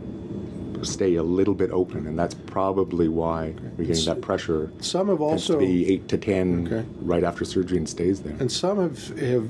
stay 0.85 1.15
a 1.15 1.23
little 1.23 1.53
bit 1.53 1.71
open, 1.71 2.07
and 2.07 2.17
that's 2.17 2.33
probably 2.35 3.07
why 3.07 3.53
we're 3.77 3.85
getting 3.85 4.05
that 4.05 4.21
pressure. 4.21 4.71
some 4.79 5.07
have 5.07 5.17
to 5.17 5.23
also 5.23 5.59
be 5.59 5.87
eight 5.91 6.07
to 6.09 6.17
ten 6.17 6.67
Okay. 6.67 6.87
right 7.01 7.23
after 7.23 7.45
surgery 7.45 7.77
and 7.77 7.87
stays 7.89 8.21
there. 8.21 8.35
And 8.39 8.51
some 8.51 8.77
have, 8.79 9.19
have 9.19 9.49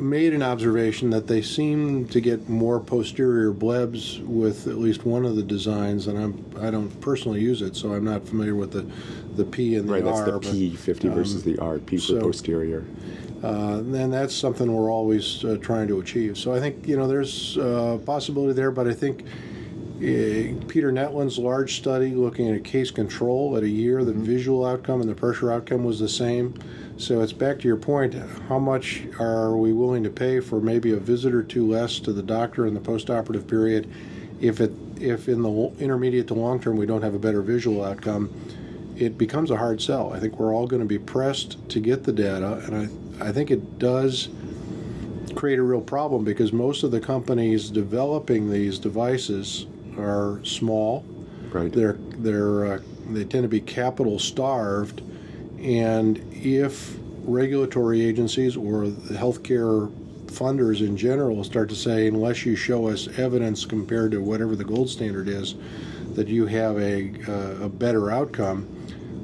made 0.00 0.32
an 0.34 0.42
observation 0.42 1.10
that 1.10 1.26
they 1.26 1.42
seem 1.42 2.06
to 2.08 2.20
get 2.20 2.48
more 2.48 2.80
posterior 2.80 3.52
blebs 3.52 4.24
with 4.26 4.66
at 4.66 4.76
least 4.78 5.04
one 5.04 5.24
of 5.24 5.36
the 5.36 5.42
designs, 5.42 6.06
and 6.06 6.18
I'm 6.18 6.44
I 6.60 6.70
don't 6.70 6.90
personally 7.00 7.40
use 7.40 7.62
it, 7.62 7.76
so 7.76 7.92
I'm 7.94 8.04
not 8.04 8.26
familiar 8.26 8.54
with 8.54 8.72
the 8.72 8.86
the 9.36 9.44
P 9.44 9.76
and 9.76 9.88
the 9.88 9.92
right, 9.92 10.04
that's 10.04 10.18
R. 10.18 10.24
the 10.26 10.32
but, 10.32 10.42
P 10.42 10.70
fifty 10.76 11.08
versus 11.08 11.42
the 11.44 11.58
R. 11.58 11.78
P 11.78 11.96
for 11.96 12.02
so- 12.02 12.20
posterior. 12.20 12.84
uh, 13.44 13.78
and 13.78 14.12
that's 14.12 14.34
something 14.34 14.72
we're 14.72 14.90
always 14.90 15.44
uh, 15.44 15.56
trying 15.62 15.86
to 15.86 16.00
achieve. 16.00 16.36
So 16.36 16.52
I 16.52 16.58
think 16.60 16.88
you 16.88 16.96
know 16.96 17.06
there's 17.06 17.56
uh, 17.58 17.98
possibility 18.04 18.52
there, 18.54 18.72
but 18.72 18.88
I 18.88 18.92
think 18.94 19.24
Eh, 20.00 20.54
Peter 20.68 20.92
Netland's 20.92 21.38
large 21.38 21.76
study 21.76 22.14
looking 22.14 22.48
at 22.48 22.54
a 22.54 22.60
case 22.60 22.92
control 22.92 23.56
at 23.56 23.64
a 23.64 23.68
year, 23.68 24.04
the 24.04 24.12
mm-hmm. 24.12 24.22
visual 24.22 24.64
outcome 24.64 25.00
and 25.00 25.10
the 25.10 25.14
pressure 25.14 25.50
outcome 25.50 25.82
was 25.82 25.98
the 25.98 26.08
same. 26.08 26.54
So 26.98 27.20
it's 27.20 27.32
back 27.32 27.58
to 27.60 27.68
your 27.68 27.76
point 27.76 28.14
how 28.48 28.60
much 28.60 29.02
are 29.18 29.56
we 29.56 29.72
willing 29.72 30.04
to 30.04 30.10
pay 30.10 30.38
for 30.38 30.60
maybe 30.60 30.92
a 30.92 30.98
visit 30.98 31.34
or 31.34 31.42
two 31.42 31.66
less 31.66 31.98
to 32.00 32.12
the 32.12 32.22
doctor 32.22 32.66
in 32.66 32.74
the 32.74 32.80
postoperative 32.80 33.48
period 33.48 33.90
if 34.40 34.60
it 34.60 34.72
if 35.00 35.28
in 35.28 35.42
the 35.42 35.72
intermediate 35.78 36.28
to 36.28 36.34
long 36.34 36.60
term 36.60 36.76
we 36.76 36.86
don't 36.86 37.02
have 37.02 37.14
a 37.14 37.18
better 37.18 37.42
visual 37.42 37.84
outcome 37.84 38.32
it 38.96 39.16
becomes 39.18 39.50
a 39.50 39.56
hard 39.56 39.80
sell. 39.80 40.12
I 40.12 40.20
think 40.20 40.38
we're 40.38 40.54
all 40.54 40.66
going 40.66 40.82
to 40.82 40.88
be 40.88 40.98
pressed 40.98 41.56
to 41.70 41.80
get 41.80 42.04
the 42.04 42.12
data 42.12 42.54
and 42.66 42.76
I 43.20 43.28
I 43.28 43.32
think 43.32 43.50
it 43.50 43.80
does 43.80 44.28
create 45.34 45.58
a 45.58 45.62
real 45.62 45.80
problem 45.80 46.24
because 46.24 46.52
most 46.52 46.84
of 46.84 46.92
the 46.92 47.00
companies 47.00 47.70
developing 47.70 48.50
these 48.50 48.78
devices 48.78 49.66
are 49.98 50.40
small. 50.44 51.04
Right. 51.50 51.72
They're 51.72 51.96
they're 52.18 52.66
uh, 52.66 52.80
they 53.10 53.24
tend 53.24 53.44
to 53.44 53.48
be 53.48 53.60
capital 53.60 54.18
starved, 54.18 55.02
and 55.60 56.18
if 56.32 56.96
regulatory 57.24 58.02
agencies 58.02 58.56
or 58.56 58.88
the 58.88 59.14
healthcare 59.14 59.90
funders 60.26 60.80
in 60.80 60.96
general 60.96 61.42
start 61.44 61.68
to 61.70 61.74
say, 61.74 62.06
unless 62.06 62.44
you 62.44 62.56
show 62.56 62.88
us 62.88 63.08
evidence 63.18 63.64
compared 63.64 64.12
to 64.12 64.20
whatever 64.20 64.54
the 64.56 64.64
gold 64.64 64.88
standard 64.88 65.28
is, 65.28 65.54
that 66.14 66.28
you 66.28 66.46
have 66.46 66.78
a, 66.78 67.12
uh, 67.28 67.64
a 67.64 67.68
better 67.68 68.10
outcome, 68.10 68.66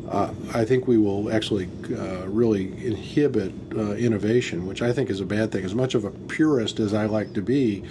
uh, 0.08 0.32
I 0.52 0.64
think 0.64 0.86
we 0.86 0.98
will 0.98 1.32
actually 1.32 1.68
uh, 1.96 2.26
really 2.26 2.66
inhibit 2.84 3.52
uh, 3.74 3.92
innovation, 3.92 4.66
which 4.66 4.82
I 4.82 4.92
think 4.92 5.10
is 5.10 5.20
a 5.20 5.26
bad 5.26 5.50
thing. 5.50 5.64
As 5.64 5.74
much 5.74 5.94
of 5.94 6.04
a 6.04 6.10
purist 6.10 6.78
as 6.80 6.92
I 6.94 7.06
like 7.06 7.32
to 7.34 7.42
be, 7.42 7.84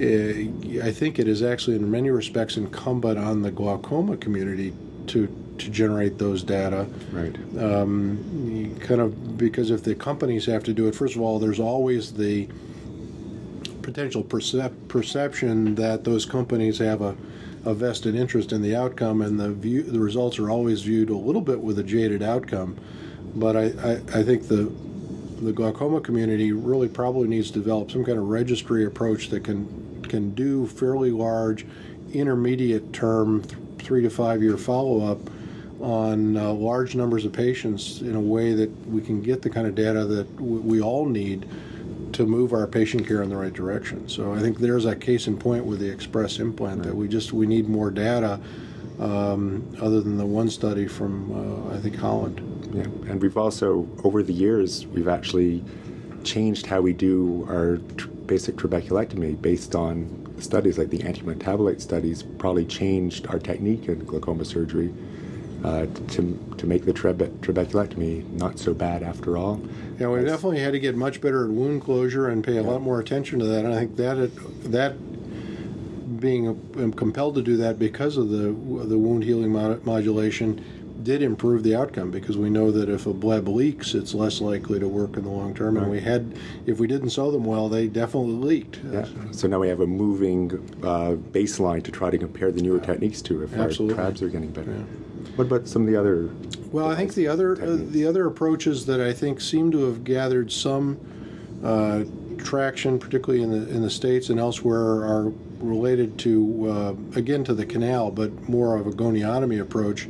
I 0.00 0.92
think 0.92 1.18
it 1.18 1.26
is 1.26 1.42
actually, 1.42 1.76
in 1.76 1.90
many 1.90 2.10
respects, 2.10 2.56
incumbent 2.56 3.18
on 3.18 3.42
the 3.42 3.50
glaucoma 3.50 4.16
community 4.16 4.72
to 5.08 5.28
to 5.58 5.70
generate 5.70 6.18
those 6.18 6.44
data. 6.44 6.86
Right. 7.10 7.34
Um, 7.58 8.76
kind 8.78 9.00
of 9.00 9.36
because 9.36 9.70
if 9.72 9.82
the 9.82 9.94
companies 9.94 10.46
have 10.46 10.62
to 10.64 10.72
do 10.72 10.86
it, 10.86 10.94
first 10.94 11.16
of 11.16 11.20
all, 11.20 11.38
there's 11.40 11.58
always 11.58 12.12
the 12.12 12.48
potential 13.82 14.22
percep- 14.22 14.88
perception 14.88 15.74
that 15.74 16.04
those 16.04 16.24
companies 16.24 16.78
have 16.78 17.00
a, 17.00 17.16
a 17.64 17.74
vested 17.74 18.14
interest 18.14 18.52
in 18.52 18.62
the 18.62 18.76
outcome, 18.76 19.22
and 19.22 19.40
the 19.40 19.50
view 19.50 19.82
the 19.82 19.98
results 19.98 20.38
are 20.38 20.50
always 20.50 20.82
viewed 20.82 21.10
a 21.10 21.16
little 21.16 21.42
bit 21.42 21.60
with 21.60 21.78
a 21.78 21.82
jaded 21.82 22.22
outcome. 22.22 22.76
But 23.34 23.56
I, 23.56 23.64
I, 23.64 23.92
I 24.20 24.22
think 24.22 24.48
the 24.48 24.72
the 25.40 25.52
glaucoma 25.52 26.00
community 26.00 26.52
really 26.52 26.88
probably 26.88 27.28
needs 27.28 27.50
to 27.50 27.58
develop 27.58 27.90
some 27.90 28.04
kind 28.04 28.18
of 28.18 28.24
registry 28.28 28.84
approach 28.84 29.28
that 29.30 29.44
can 29.44 29.66
can 30.08 30.30
do 30.34 30.66
fairly 30.66 31.10
large 31.10 31.66
intermediate 32.12 32.92
term 32.92 33.42
th- 33.42 33.58
three 33.78 34.02
to 34.02 34.10
five 34.10 34.42
year 34.42 34.56
follow 34.56 35.10
up 35.10 35.18
on 35.80 36.36
uh, 36.36 36.52
large 36.52 36.94
numbers 36.96 37.24
of 37.24 37.32
patients 37.32 38.00
in 38.00 38.16
a 38.16 38.20
way 38.20 38.52
that 38.52 38.70
we 38.88 39.00
can 39.00 39.20
get 39.20 39.42
the 39.42 39.50
kind 39.50 39.66
of 39.66 39.74
data 39.74 40.04
that 40.04 40.34
w- 40.36 40.60
we 40.60 40.80
all 40.80 41.06
need 41.06 41.46
to 42.12 42.26
move 42.26 42.52
our 42.52 42.66
patient 42.66 43.06
care 43.06 43.22
in 43.22 43.28
the 43.28 43.36
right 43.36 43.52
direction. 43.52 44.08
So 44.08 44.32
I 44.32 44.40
think 44.40 44.58
there's 44.58 44.86
a 44.86 44.96
case 44.96 45.26
in 45.26 45.38
point 45.38 45.64
with 45.64 45.78
the 45.78 45.88
Express 45.88 46.38
implant 46.38 46.82
that 46.82 46.94
we 46.94 47.06
just 47.06 47.32
we 47.32 47.46
need 47.46 47.68
more 47.68 47.90
data 47.90 48.40
um, 48.98 49.62
other 49.80 50.00
than 50.00 50.16
the 50.16 50.26
one 50.26 50.50
study 50.50 50.88
from 50.88 51.70
uh, 51.70 51.76
I 51.76 51.78
think 51.78 51.96
Holland. 51.96 52.40
Yeah, 52.72 52.82
and 52.82 53.20
we've 53.20 53.36
also 53.36 53.88
over 54.04 54.22
the 54.22 54.32
years 54.32 54.86
we've 54.86 55.08
actually 55.08 55.64
changed 56.24 56.66
how 56.66 56.80
we 56.80 56.92
do 56.92 57.46
our 57.48 57.78
tr- 57.96 58.08
basic 58.08 58.56
trabeculectomy 58.56 59.40
based 59.40 59.74
on 59.74 60.26
studies 60.38 60.78
like 60.78 60.90
the 60.90 60.98
antimetabolite 60.98 61.80
studies. 61.80 62.22
Probably 62.22 62.64
changed 62.64 63.26
our 63.28 63.38
technique 63.38 63.88
in 63.88 64.04
glaucoma 64.04 64.44
surgery 64.44 64.92
uh, 65.64 65.86
to 66.08 66.38
to 66.58 66.66
make 66.66 66.84
the 66.84 66.92
trebe- 66.92 67.30
trabeculectomy 67.40 68.28
not 68.32 68.58
so 68.58 68.74
bad 68.74 69.02
after 69.02 69.36
all. 69.36 69.60
Yeah, 69.98 70.08
we 70.08 70.22
definitely 70.22 70.60
had 70.60 70.72
to 70.72 70.78
get 70.78 70.94
much 70.94 71.20
better 71.20 71.44
at 71.44 71.50
wound 71.50 71.82
closure 71.82 72.28
and 72.28 72.44
pay 72.44 72.58
a 72.58 72.62
lot 72.62 72.82
more 72.82 73.00
attention 73.00 73.38
to 73.40 73.46
that. 73.46 73.64
And 73.64 73.74
I 73.74 73.78
think 73.78 73.96
that 73.96 74.30
that 74.70 76.20
being 76.20 76.48
um, 76.48 76.92
compelled 76.92 77.34
to 77.36 77.42
do 77.42 77.56
that 77.58 77.78
because 77.78 78.16
of 78.16 78.28
the 78.28 78.52
the 78.86 78.98
wound 78.98 79.24
healing 79.24 79.52
mod- 79.52 79.84
modulation 79.84 80.64
did 81.08 81.22
improve 81.22 81.62
the 81.62 81.74
outcome 81.74 82.10
because 82.10 82.36
we 82.36 82.50
know 82.50 82.70
that 82.70 82.90
if 82.90 83.06
a 83.06 83.14
bleb 83.14 83.48
leaks, 83.48 83.94
it's 83.94 84.12
less 84.12 84.42
likely 84.42 84.78
to 84.78 84.86
work 84.86 85.16
in 85.16 85.24
the 85.24 85.30
long 85.30 85.54
term. 85.54 85.78
And 85.78 85.90
we 85.90 86.02
had, 86.02 86.38
if 86.66 86.78
we 86.78 86.86
didn't 86.86 87.08
sew 87.08 87.30
them 87.30 87.44
well, 87.44 87.70
they 87.70 87.86
definitely 87.86 88.34
leaked. 88.34 88.80
Yeah. 88.84 89.06
So 89.30 89.48
now 89.48 89.58
we 89.58 89.68
have 89.68 89.80
a 89.80 89.86
moving 89.86 90.52
uh, 90.82 91.16
baseline 91.32 91.82
to 91.84 91.90
try 91.90 92.10
to 92.10 92.18
compare 92.18 92.52
the 92.52 92.60
newer 92.60 92.78
techniques 92.78 93.22
to 93.22 93.42
if 93.42 93.56
Absolutely. 93.56 93.96
our 93.98 94.04
trabs 94.04 94.20
are 94.20 94.28
getting 94.28 94.50
better. 94.50 94.70
What 95.36 95.46
about 95.46 95.66
some 95.66 95.80
of 95.80 95.88
the 95.88 95.96
other? 95.96 96.28
Well, 96.72 96.90
I 96.90 96.94
think 96.94 97.14
the 97.14 97.26
other 97.26 97.52
uh, 97.52 97.78
the 97.78 98.04
other 98.04 98.26
approaches 98.26 98.84
that 98.84 99.00
I 99.00 99.14
think 99.14 99.40
seem 99.40 99.70
to 99.70 99.84
have 99.84 100.04
gathered 100.04 100.52
some 100.52 101.00
uh, 101.64 102.04
traction, 102.38 102.98
particularly 102.98 103.42
in 103.42 103.50
the 103.50 103.68
in 103.68 103.82
the 103.82 103.90
states 103.90 104.30
and 104.30 104.38
elsewhere, 104.38 105.04
are 105.04 105.32
related 105.60 106.18
to 106.20 106.68
uh, 106.68 107.18
again 107.18 107.44
to 107.44 107.54
the 107.54 107.66
canal, 107.66 108.10
but 108.10 108.48
more 108.48 108.76
of 108.76 108.86
a 108.86 108.90
goniotomy 108.90 109.60
approach. 109.60 110.04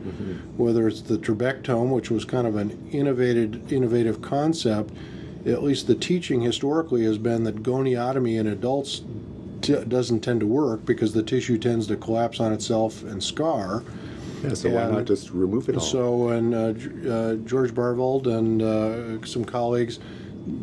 Whether 0.57 0.89
it's 0.89 1.03
the 1.03 1.19
trabectome, 1.19 1.91
which 1.91 2.11
was 2.11 2.25
kind 2.25 2.47
of 2.47 2.57
an 2.57 2.89
innovative 2.93 3.73
innovative 3.73 4.21
concept, 4.23 4.93
at 5.47 5.63
least 5.63 5.87
the 5.87 5.95
teaching 5.95 6.41
historically 6.41 7.05
has 7.05 7.19
been 7.19 7.45
that 7.45 7.63
goniotomy 7.63 8.39
in 8.39 8.47
adults 8.47 9.03
t- 9.63 9.85
doesn't 9.85 10.21
tend 10.21 10.41
to 10.41 10.47
work 10.47 10.85
because 10.85 11.13
the 11.13 11.23
tissue 11.23 11.59
tends 11.59 11.87
to 11.87 11.97
collapse 11.97 12.41
on 12.41 12.53
itself 12.53 13.03
and 13.05 13.23
scar. 13.23 13.83
Yeah, 14.43 14.55
so 14.55 14.71
why 14.71 14.89
not 14.89 15.05
just 15.05 15.31
remove 15.31 15.69
it 15.69 15.75
all? 15.75 15.81
So, 15.81 16.29
and 16.29 16.55
uh, 16.55 17.11
uh, 17.11 17.35
George 17.45 17.75
Baerveldt 17.75 18.27
and 18.27 18.63
uh, 18.63 19.27
some 19.27 19.45
colleagues, 19.45 19.99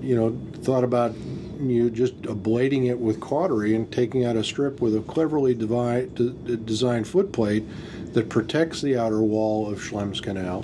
you 0.02 0.16
know, 0.16 0.38
thought 0.64 0.84
about 0.86 1.14
you 1.60 1.90
just 1.90 2.20
ablating 2.24 2.90
it 2.90 3.00
with 3.00 3.20
cautery 3.20 3.76
and 3.76 3.92
taking 3.92 4.26
out 4.26 4.36
a 4.36 4.44
strip 4.44 4.82
with 4.82 4.96
a 4.96 5.02
cleverly 5.02 5.54
designed 5.54 7.06
footplate 7.08 7.66
that 8.14 8.30
protects 8.30 8.82
the 8.82 8.98
outer 8.98 9.22
wall 9.22 9.72
of 9.72 9.80
Schlemm's 9.80 10.22
canal. 10.22 10.64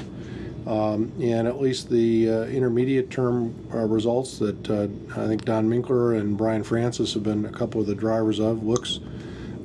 Um, 0.67 1.11
and 1.19 1.47
at 1.47 1.59
least 1.59 1.89
the 1.89 2.29
uh, 2.29 2.43
intermediate 2.43 3.09
term 3.09 3.55
uh, 3.73 3.79
results 3.79 4.37
that 4.37 4.69
uh, 4.69 4.87
I 5.19 5.27
think 5.27 5.43
Don 5.43 5.67
Minkler 5.67 6.19
and 6.19 6.37
Brian 6.37 6.63
Francis 6.63 7.15
have 7.15 7.23
been 7.23 7.45
a 7.45 7.51
couple 7.51 7.81
of 7.81 7.87
the 7.87 7.95
drivers 7.95 8.39
of 8.39 8.63
looks 8.63 8.99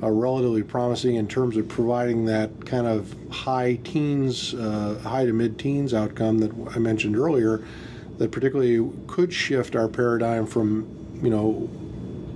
uh, 0.01 0.09
relatively 0.09 0.63
promising 0.63 1.15
in 1.15 1.27
terms 1.27 1.55
of 1.57 1.67
providing 1.67 2.25
that 2.25 2.65
kind 2.65 2.87
of 2.87 3.15
high 3.31 3.75
teens, 3.83 4.53
uh, 4.55 4.99
high 5.03 5.25
to 5.25 5.33
mid 5.33 5.57
teens 5.57 5.93
outcome 5.93 6.39
that 6.39 6.51
I 6.75 6.79
mentioned 6.79 7.17
earlier, 7.17 7.63
that 8.17 8.31
particularly 8.31 8.91
could 9.07 9.31
shift 9.31 9.75
our 9.75 9.87
paradigm 9.87 10.45
from, 10.45 10.87
you 11.21 11.29
know, 11.29 11.69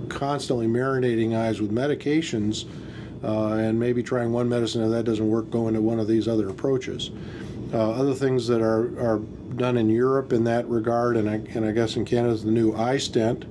constantly 0.08 0.66
marinating 0.66 1.36
eyes 1.36 1.60
with 1.60 1.72
medications 1.72 2.66
uh, 3.24 3.54
and 3.54 3.78
maybe 3.78 4.02
trying 4.02 4.32
one 4.32 4.48
medicine 4.48 4.82
and 4.82 4.92
that 4.92 5.04
doesn't 5.04 5.28
work, 5.28 5.50
going 5.50 5.74
to 5.74 5.80
one 5.80 6.00
of 6.00 6.08
these 6.08 6.28
other 6.28 6.48
approaches. 6.48 7.10
Uh, 7.72 7.92
other 7.92 8.12
things 8.14 8.46
that 8.46 8.60
are, 8.60 8.98
are 9.00 9.18
done 9.56 9.78
in 9.78 9.88
Europe 9.88 10.32
in 10.32 10.44
that 10.44 10.68
regard, 10.68 11.16
and 11.16 11.28
I, 11.28 11.34
and 11.56 11.64
I 11.64 11.72
guess 11.72 11.96
in 11.96 12.04
Canada, 12.04 12.34
is 12.34 12.44
the 12.44 12.50
new 12.50 12.72
iStent, 12.72 13.44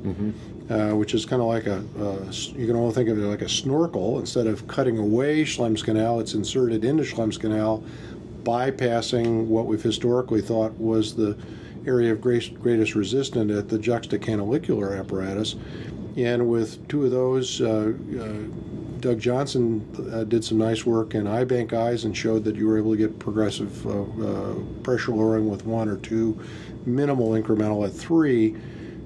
uh, 0.70 0.96
which 0.96 1.14
is 1.14 1.26
kind 1.26 1.42
of 1.42 1.48
like 1.48 1.66
a, 1.66 1.84
uh, 2.00 2.32
you 2.56 2.68
can 2.68 2.76
only 2.76 2.94
think 2.94 3.10
of 3.10 3.18
it 3.18 3.22
like 3.22 3.42
a 3.42 3.50
snorkel. 3.50 4.20
Instead 4.20 4.46
of 4.48 4.68
cutting 4.68 4.98
away 4.98 5.44
Schlemm's 5.44 5.82
canal, 5.82 6.20
it's 6.20 6.34
inserted 6.34 6.86
into 6.86 7.04
Schlemm's 7.04 7.38
canal, 7.38 7.84
bypassing 8.44 9.46
what 9.48 9.66
we've 9.66 9.82
historically 9.82 10.42
thought 10.42 10.72
was 10.80 11.16
the 11.16 11.36
area 11.86 12.12
of 12.12 12.22
greatest, 12.22 12.96
resistance 12.96 13.52
at 13.52 13.70
the 13.70 13.78
juxtacanalicular 13.78 14.98
apparatus. 14.98 15.56
And 16.18 16.50
with 16.50 16.88
two 16.88 17.06
of 17.06 17.12
those, 17.12 17.62
uh, 17.62 17.94
uh, 18.20 19.00
Doug 19.00 19.20
Johnson 19.20 19.88
uh, 20.14 20.24
did 20.26 20.44
some 20.44 20.58
nice 20.58 20.86
work 20.86 21.16
in 21.16 21.26
eye 21.26 21.46
bank 21.46 21.74
eyes 21.74 22.04
and 22.06 22.16
showed 22.16 22.44
that 22.44 22.56
you 22.56 22.68
were 22.68 22.78
able 22.78 22.92
to 22.92 22.98
get 22.98 23.18
progressive 23.18 23.86
uh, 23.88 24.02
uh, 24.02 24.56
pressure 24.84 25.12
lowering 25.12 25.50
with 25.50 25.66
one 25.66 25.90
or 25.90 25.98
two, 25.98 26.40
minimal 26.86 27.32
incremental 27.32 27.86
at 27.86 27.94
three. 27.94 28.56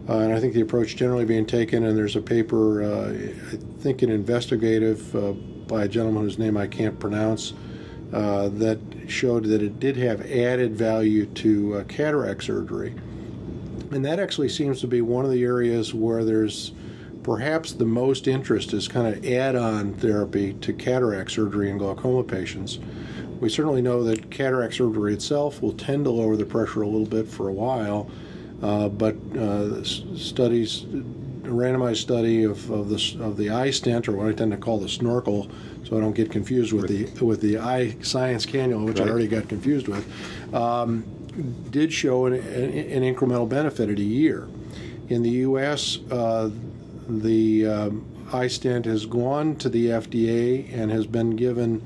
Uh, 0.10 0.20
and 0.20 0.34
I 0.34 0.40
think 0.40 0.54
the 0.54 0.62
approach 0.62 0.96
generally 0.96 1.26
being 1.26 1.46
taken, 1.46 1.86
and 1.86 1.98
there's 1.98 2.16
a 2.16 2.22
paper, 2.22 2.84
I 2.84 3.58
think 3.82 4.02
an 4.02 4.12
investigative 4.12 5.68
by 5.68 5.86
a 5.86 5.88
gentleman 5.88 6.24
whose 6.24 6.38
name 6.38 6.58
I 6.58 6.68
can't 6.68 7.00
pronounce, 7.00 7.54
uh, 8.16 8.48
that 8.48 8.80
showed 9.08 9.44
that 9.44 9.62
it 9.62 9.78
did 9.78 9.98
have 9.98 10.22
added 10.32 10.74
value 10.74 11.26
to 11.26 11.76
uh, 11.76 11.84
cataract 11.84 12.42
surgery. 12.42 12.96
And 13.92 14.06
that 14.06 14.22
actually 14.22 14.48
seems 14.48 14.80
to 14.80 14.88
be 14.88 15.02
one 15.02 15.26
of 15.26 15.32
the 15.32 15.44
areas 15.44 15.94
where 15.94 16.24
there's 16.24 16.72
perhaps 17.24 17.74
the 17.74 17.86
most 17.86 18.30
interest 18.30 18.72
is 18.72 18.88
kind 18.88 19.06
of 19.06 19.26
add-on 19.26 19.94
therapy 19.96 20.54
to 20.62 20.72
cataract 20.72 21.30
surgery 21.32 21.70
in 21.70 21.78
glaucoma 21.78 22.24
patients. 22.24 22.80
We 23.42 23.50
certainly 23.50 23.82
know 23.82 24.02
that 24.06 24.32
cataract 24.32 24.76
surgery 24.76 25.14
itself 25.14 25.62
will 25.62 25.74
tend 25.74 26.06
to 26.06 26.12
lower 26.12 26.38
the 26.38 26.46
pressure 26.46 26.84
a 26.84 26.88
little 26.88 27.06
bit 27.06 27.28
for 27.28 27.50
a 27.50 27.54
while, 27.54 28.10
uh, 28.62 28.88
but 28.88 29.18
uh, 29.36 29.84
studies 29.84 30.86
randomized 31.48 31.98
study 31.98 32.44
of, 32.44 32.70
of 32.72 32.90
the 32.90 33.18
of 33.20 33.38
the 33.38 33.48
iStent, 33.48 34.08
or 34.08 34.14
what 34.14 34.28
I 34.28 34.34
tend 34.34 34.52
to 34.52 34.58
call 34.58 34.80
the 34.80 34.90
snorkel, 34.90 35.50
so 35.84 35.98
I 35.98 36.02
don't 36.02 36.14
get 36.16 36.32
confused 36.32 36.74
with 36.74 36.88
the 36.88 37.26
with 37.26 37.42
the 37.42 37.56
iScience 37.56 38.46
cannula, 38.48 38.86
which 38.86 39.00
Right. 39.00 39.08
I 39.08 39.12
already 39.12 39.28
got 39.28 39.48
confused 39.50 39.88
with, 39.88 40.06
um, 40.54 41.04
did 41.70 41.92
show 41.94 42.26
an, 42.26 42.34
an, 42.34 42.72
an 42.72 43.16
incremental 43.16 43.48
benefit 43.48 43.90
at 43.90 44.00
a 44.00 44.04
year. 44.04 44.48
In 45.10 45.22
the 45.22 45.30
U.S., 45.30 46.00
uh, 46.10 46.50
the 47.08 47.68
um, 47.68 48.06
iStent 48.28 48.86
has 48.86 49.06
gone 49.06 49.56
to 49.58 49.70
the 49.70 49.88
FDA 49.88 50.74
and 50.74 50.92
has 50.92 51.06
been 51.06 51.36
given 51.36 51.82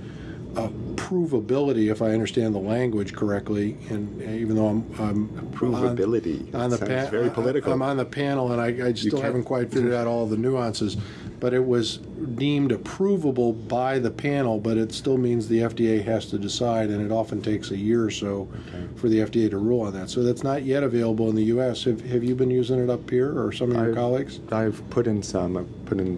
provability, 0.53 1.91
if 1.91 2.01
I 2.01 2.11
understand 2.11 2.53
the 2.53 2.59
language 2.59 3.13
correctly, 3.13 3.77
and 3.89 4.21
uh, 4.21 4.25
even 4.31 4.55
though 4.55 4.67
I'm, 4.67 4.95
I'm 4.99 5.27
Provability. 5.51 6.53
on, 6.53 6.61
on 6.61 6.69
the 6.69 6.77
Sounds 6.77 7.09
very 7.09 7.29
political. 7.29 7.71
I'm 7.73 7.81
on 7.81 7.97
the 7.97 8.05
panel, 8.05 8.51
and 8.51 8.61
I, 8.61 8.87
I 8.87 8.93
still 8.93 9.21
haven't 9.21 9.43
quite 9.43 9.71
figured 9.71 9.93
out 9.93 10.07
all 10.07 10.25
the 10.25 10.37
nuances. 10.37 10.97
But 11.39 11.53
it 11.53 11.65
was 11.65 11.97
deemed 12.35 12.71
approvable 12.71 13.65
by 13.69 13.97
the 13.97 14.11
panel, 14.11 14.59
but 14.59 14.75
it 14.77 14.91
still 14.91 15.17
means 15.17 15.47
the 15.47 15.59
FDA 15.59 16.03
has 16.03 16.25
to 16.27 16.37
decide, 16.37 16.89
and 16.89 17.01
it 17.01 17.13
often 17.13 17.41
takes 17.41 17.71
a 17.71 17.77
year 17.77 18.03
or 18.03 18.11
so 18.11 18.49
for 18.97 19.07
the 19.07 19.19
FDA 19.19 19.49
to 19.51 19.57
rule 19.57 19.81
on 19.81 19.93
that. 19.93 20.09
So 20.09 20.21
that's 20.21 20.43
not 20.43 20.63
yet 20.63 20.83
available 20.83 21.29
in 21.29 21.35
the 21.37 21.45
U.S. 21.45 21.85
Have, 21.85 22.01
have 22.01 22.25
you 22.25 22.35
been 22.35 22.51
using 22.51 22.79
it 22.83 22.89
up 22.89 23.09
here, 23.09 23.39
or 23.41 23.53
some 23.53 23.71
of 23.71 23.77
your 23.77 23.85
I've- 23.87 23.95
colleagues? 23.95 24.39
I've 24.51 24.87
put 24.89 25.07
in 25.07 25.23
some. 25.23 25.55
I've 25.55 25.85
put 25.85 25.99
in 26.01 26.17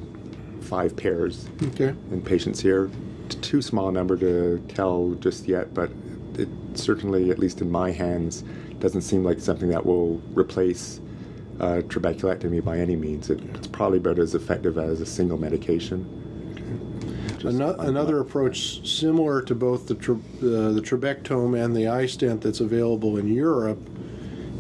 five 0.62 0.96
pairs 0.96 1.48
Okay. 1.64 1.94
in 2.12 2.22
patients 2.24 2.60
here. 2.60 2.90
Too 3.42 3.62
small 3.62 3.90
a 3.90 3.92
number 3.92 4.18
to 4.18 4.64
tell 4.68 5.12
just 5.20 5.48
yet, 5.48 5.74
but 5.74 5.90
it 6.38 6.50
certainly, 6.74 7.32
at 7.32 7.40
least 7.40 7.62
in 7.62 7.70
my 7.72 7.92
hands, 7.92 8.44
doesn't 8.80 9.02
seem 9.02 9.24
like 9.24 9.40
something 9.40 9.70
that 9.70 9.86
will 9.86 10.22
replace 10.34 11.00
uh, 11.60 11.82
trabeculectomy 11.88 12.64
by 12.64 12.78
any 12.78 12.96
means. 12.96 13.30
It, 13.30 13.40
it's 13.56 13.68
probably 13.68 13.98
about 14.00 14.20
as 14.20 14.36
effective 14.36 14.78
as 14.78 15.02
a 15.02 15.06
single 15.06 15.38
medication. 15.38 16.18
Ano- 17.46 17.76
Another 17.80 18.20
approach 18.20 18.88
similar 18.88 19.42
to 19.44 19.56
both 19.56 19.88
the, 19.88 19.96
tre- 19.96 20.16
uh, 20.16 20.72
the 20.72 20.82
trabectome 20.82 21.62
and 21.64 21.76
the 21.76 21.84
iStent 21.84 22.42
that's 22.42 22.60
available 22.60 23.18
in 23.18 23.28
Europe, 23.34 23.80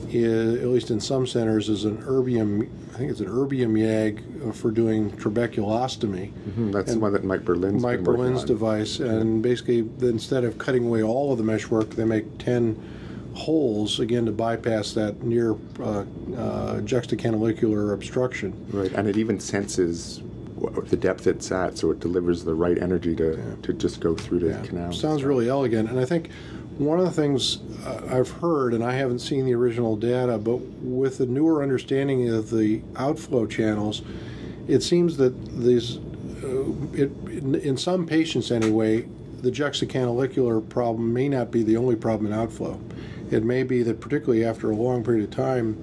is, 0.09 0.61
at 0.61 0.67
least 0.67 0.91
in 0.91 0.99
some 0.99 1.25
centers, 1.27 1.69
is 1.69 1.85
an 1.85 1.97
erbium. 2.03 2.69
I 3.01 3.03
think 3.05 3.11
it's 3.13 3.21
an 3.21 3.29
erbium 3.29 3.71
YAG 3.75 4.47
uh, 4.47 4.51
for 4.51 4.69
doing 4.69 5.09
trabeculostomy. 5.13 6.31
Mhm, 6.33 6.71
that's 6.71 6.93
the 6.93 6.99
one 6.99 7.13
that 7.13 7.23
Mike 7.23 7.43
Berlin's 7.43 7.81
Mike 7.81 8.03
Berlin's 8.03 8.43
device, 8.43 8.99
and 8.99 9.41
basically 9.41 9.89
instead 10.01 10.43
of 10.43 10.59
cutting 10.59 10.85
away 10.85 11.01
all 11.01 11.31
of 11.31 11.39
the 11.39 11.43
meshwork, 11.43 11.89
they 11.89 12.05
make 12.05 12.37
ten 12.37 12.79
holes 13.33 13.99
again 13.99 14.27
to 14.27 14.31
bypass 14.31 14.93
that 14.93 15.23
near 15.23 15.53
uh, 15.79 16.03
uh, 16.37 16.81
juxtacanalicular 16.81 17.91
obstruction. 17.91 18.53
Right, 18.71 18.93
and 18.93 19.07
it 19.07 19.17
even 19.17 19.39
senses 19.39 20.21
the 20.85 20.97
depth 20.97 21.25
it's 21.25 21.51
at, 21.51 21.79
so 21.79 21.89
it 21.89 21.99
delivers 21.99 22.43
the 22.43 22.53
right 22.53 22.77
energy 22.77 23.15
to, 23.15 23.55
to 23.63 23.73
just 23.73 23.99
go 23.99 24.13
through 24.13 24.41
the 24.41 24.49
Yeah, 24.49 24.61
canal. 24.61 24.93
Sounds 24.93 25.23
really 25.23 25.49
elegant, 25.49 25.89
and 25.89 25.99
I 25.99 26.05
think 26.05 26.29
one 26.81 26.99
of 26.99 27.05
the 27.05 27.11
things 27.11 27.59
uh, 27.85 28.01
I've 28.09 28.29
heard, 28.29 28.73
and 28.73 28.83
I 28.83 28.93
haven't 28.93 29.19
seen 29.19 29.45
the 29.45 29.53
original 29.53 29.95
data, 29.95 30.37
but 30.37 30.57
with 30.81 31.17
the 31.17 31.25
newer 31.25 31.61
understanding 31.61 32.29
of 32.29 32.49
the 32.49 32.81
outflow 32.95 33.45
channels, 33.45 34.01
it 34.67 34.81
seems 34.81 35.17
that 35.17 35.29
these, 35.57 35.97
uh, 36.43 36.71
it, 36.93 37.11
in, 37.27 37.55
in 37.55 37.77
some 37.77 38.05
patients 38.05 38.51
anyway, 38.51 39.07
the 39.41 39.51
juxtacanalicular 39.51 40.67
problem 40.69 41.13
may 41.13 41.29
not 41.29 41.51
be 41.51 41.63
the 41.63 41.77
only 41.77 41.95
problem 41.95 42.31
in 42.31 42.37
outflow. 42.37 42.79
It 43.31 43.43
may 43.43 43.63
be 43.63 43.83
that 43.83 43.99
particularly 43.99 44.43
after 44.43 44.71
a 44.71 44.75
long 44.75 45.03
period 45.03 45.23
of 45.23 45.35
time, 45.35 45.77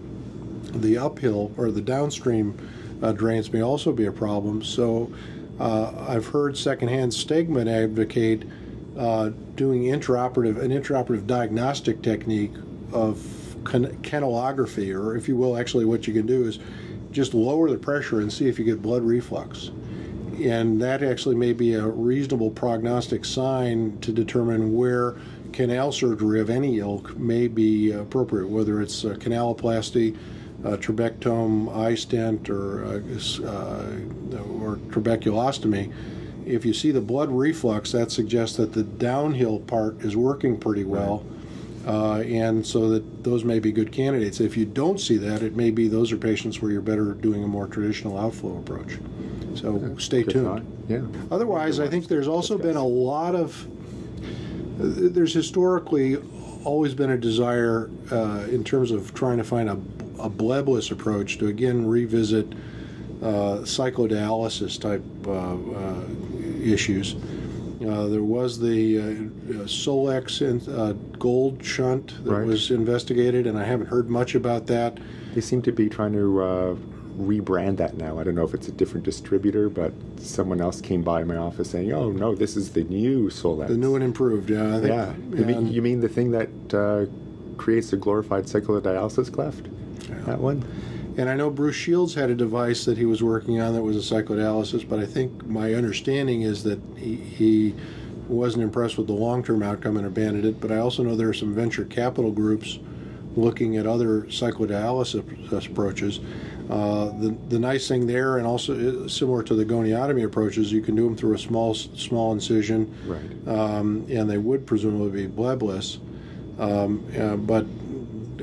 the 0.74 0.98
uphill 0.98 1.52
or 1.56 1.70
the 1.70 1.80
downstream 1.80 2.56
uh, 3.02 3.12
drains 3.12 3.52
may 3.52 3.62
also 3.62 3.92
be 3.92 4.06
a 4.06 4.12
problem. 4.12 4.62
So 4.62 5.12
uh, 5.58 6.06
I've 6.08 6.26
heard 6.26 6.56
secondhand 6.56 7.12
Stegmann 7.12 7.68
advocate 7.68 8.44
uh, 8.98 9.30
doing 9.54 9.84
intraoperative 9.84 10.60
an 10.60 10.70
intraoperative 10.70 11.26
diagnostic 11.26 12.02
technique 12.02 12.52
of 12.92 13.16
canalography, 13.64 14.94
or 14.94 15.16
if 15.16 15.28
you 15.28 15.36
will, 15.36 15.56
actually 15.56 15.84
what 15.84 16.06
you 16.06 16.12
can 16.12 16.26
do 16.26 16.44
is 16.44 16.58
just 17.10 17.34
lower 17.34 17.70
the 17.70 17.78
pressure 17.78 18.20
and 18.20 18.32
see 18.32 18.48
if 18.48 18.58
you 18.58 18.64
get 18.64 18.82
blood 18.82 19.02
reflux. 19.02 19.70
And 20.42 20.80
that 20.80 21.02
actually 21.02 21.34
may 21.34 21.52
be 21.52 21.74
a 21.74 21.86
reasonable 21.86 22.50
prognostic 22.50 23.24
sign 23.24 23.98
to 24.00 24.12
determine 24.12 24.74
where 24.74 25.16
canal 25.52 25.90
surgery 25.90 26.40
of 26.40 26.50
any 26.50 26.78
ilk 26.78 27.16
may 27.16 27.48
be 27.48 27.92
appropriate, 27.92 28.48
whether 28.48 28.80
it's 28.80 29.04
uh, 29.04 29.14
canaloplasty, 29.14 30.16
uh, 30.64 30.76
trabectome, 30.76 31.68
iStent, 31.72 32.48
or 32.48 32.84
uh, 32.84 32.98
uh, 33.48 34.42
or 34.62 34.76
trabeculostomy. 34.90 35.92
If 36.48 36.64
you 36.64 36.72
see 36.72 36.90
the 36.90 37.00
blood 37.00 37.30
reflux, 37.30 37.92
that 37.92 38.10
suggests 38.10 38.56
that 38.56 38.72
the 38.72 38.82
downhill 38.82 39.60
part 39.60 40.00
is 40.00 40.16
working 40.16 40.58
pretty 40.58 40.84
well, 40.84 41.24
uh, 41.86 42.20
and 42.20 42.66
so 42.66 42.88
that 42.90 43.22
those 43.22 43.44
may 43.44 43.58
be 43.58 43.70
good 43.70 43.92
candidates. 43.92 44.40
If 44.40 44.56
you 44.56 44.64
don't 44.64 44.98
see 44.98 45.18
that, 45.18 45.42
it 45.42 45.56
may 45.56 45.70
be 45.70 45.88
those 45.88 46.10
are 46.10 46.16
patients 46.16 46.62
where 46.62 46.70
you're 46.70 46.80
better 46.80 47.12
doing 47.12 47.44
a 47.44 47.48
more 47.48 47.66
traditional 47.66 48.18
outflow 48.18 48.58
approach. 48.58 48.98
So 49.54 49.96
stay 49.98 50.22
Good 50.22 50.32
tuned. 50.32 50.46
thought. 50.46 50.62
Yeah. 50.88 51.02
Otherwise, 51.30 51.80
I 51.80 51.88
think 51.88 52.08
there's 52.08 52.28
also 52.28 52.56
been 52.56 52.76
a 52.76 52.86
lot 52.86 53.34
of. 53.34 53.66
There's 54.78 55.34
historically 55.34 56.16
always 56.64 56.94
been 56.94 57.10
a 57.10 57.18
desire 57.18 57.90
uh, 58.10 58.46
in 58.50 58.62
terms 58.64 58.90
of 58.90 59.12
trying 59.14 59.38
to 59.38 59.44
find 59.44 59.68
a, 59.68 59.72
a 60.18 60.30
blebless 60.30 60.90
approach 60.90 61.38
to 61.38 61.48
again 61.48 61.86
revisit 61.86 62.52
uh, 63.22 63.58
cyclodialysis 63.64 64.80
type 64.80 65.02
uh, 65.26 65.32
uh, 65.32 66.04
issues. 66.72 67.14
Uh, 67.86 68.08
there 68.08 68.24
was 68.24 68.58
the 68.58 68.98
uh, 68.98 69.02
uh, 69.02 69.64
SOLX 69.66 70.68
uh, 70.68 70.92
gold 71.18 71.64
shunt 71.64 72.24
that 72.24 72.30
Right. 72.32 72.46
was 72.46 72.70
investigated, 72.72 73.46
and 73.46 73.56
I 73.56 73.64
haven't 73.64 73.86
heard 73.86 74.10
much 74.10 74.34
about 74.34 74.66
that. 74.66 74.98
They 75.34 75.40
seem 75.40 75.62
to 75.62 75.70
be 75.72 75.88
trying 75.88 76.12
to 76.14 76.42
uh, 76.42 76.74
rebrand 77.18 77.76
that 77.76 77.96
now. 77.96 78.18
I 78.18 78.24
don't 78.24 78.34
know 78.34 78.42
if 78.44 78.52
it's 78.54 78.66
a 78.66 78.72
different 78.72 79.04
distributor, 79.04 79.68
but 79.68 79.92
someone 80.18 80.60
else 80.60 80.80
came 80.80 81.02
by 81.02 81.22
my 81.22 81.36
office 81.36 81.70
saying, 81.70 81.92
"Oh 81.92 82.10
no, 82.10 82.34
this 82.34 82.56
is 82.56 82.70
the 82.72 82.82
new 82.84 83.28
SOLX." 83.30 83.68
The 83.68 83.76
new 83.76 83.94
and 83.94 84.02
improved, 84.04 84.50
yeah. 84.50 84.76
I 84.76 84.80
think, 84.80 84.88
Yeah. 84.88 85.12
You 85.36 85.44
mean, 85.44 85.72
you 85.72 85.82
mean 85.82 86.00
the 86.00 86.08
thing 86.08 86.32
that 86.32 86.48
uh, 86.74 87.06
creates 87.58 87.92
a 87.92 87.96
glorified 87.96 88.44
cyclodialysis 88.46 89.32
cleft? 89.32 89.68
That 90.26 90.40
one? 90.40 90.64
And 91.18 91.28
I 91.28 91.34
know 91.34 91.50
Bruce 91.50 91.74
Shields 91.74 92.14
had 92.14 92.30
a 92.30 92.34
device 92.34 92.84
that 92.84 92.96
he 92.96 93.04
was 93.04 93.24
working 93.24 93.60
on 93.60 93.74
that 93.74 93.82
was 93.82 93.96
a 93.96 94.14
cyclodialysis, 94.14 94.88
but 94.88 95.00
I 95.00 95.04
think 95.04 95.44
my 95.46 95.74
understanding 95.74 96.42
is 96.42 96.62
that 96.62 96.78
he, 96.96 97.16
he 97.16 97.74
wasn't 98.28 98.62
impressed 98.62 98.96
with 98.96 99.08
the 99.08 99.14
long 99.14 99.42
term 99.42 99.60
outcome 99.64 99.96
and 99.96 100.06
abandoned 100.06 100.44
it. 100.44 100.60
But 100.60 100.70
I 100.70 100.78
also 100.78 101.02
know 101.02 101.16
there 101.16 101.28
are 101.28 101.34
some 101.34 101.52
venture 101.52 101.84
capital 101.84 102.30
groups 102.30 102.78
looking 103.34 103.76
at 103.76 103.84
other 103.84 104.22
cyclodialysis 104.22 105.68
approaches. 105.68 106.20
Uh, 106.70 107.06
the, 107.18 107.36
the 107.48 107.58
nice 107.58 107.88
thing 107.88 108.06
there, 108.06 108.38
and 108.38 108.46
also 108.46 109.04
uh, 109.04 109.08
similar 109.08 109.42
to 109.42 109.56
the 109.56 109.64
goniotomy 109.64 110.24
approaches, 110.24 110.70
you 110.70 110.82
can 110.82 110.94
do 110.94 111.02
them 111.02 111.16
through 111.16 111.34
a 111.34 111.38
small 111.38 111.74
small 111.74 112.32
incision, 112.32 112.94
Right. 113.06 113.58
um, 113.58 114.06
and 114.08 114.30
they 114.30 114.38
would 114.38 114.66
presumably 114.66 115.26
be 115.26 115.34
blebless. 115.34 115.98
Um, 116.60 117.04
uh, 117.18 117.36
but 117.36 117.64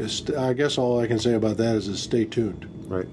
st- 0.08 0.38
I 0.38 0.54
guess 0.54 0.78
all 0.78 1.00
I 1.00 1.08
can 1.08 1.20
say 1.20 1.34
about 1.34 1.58
that 1.58 1.76
is, 1.76 1.88
is 1.88 2.02
stay 2.02 2.26
tuned. 2.26 2.68
Right. 2.88 3.08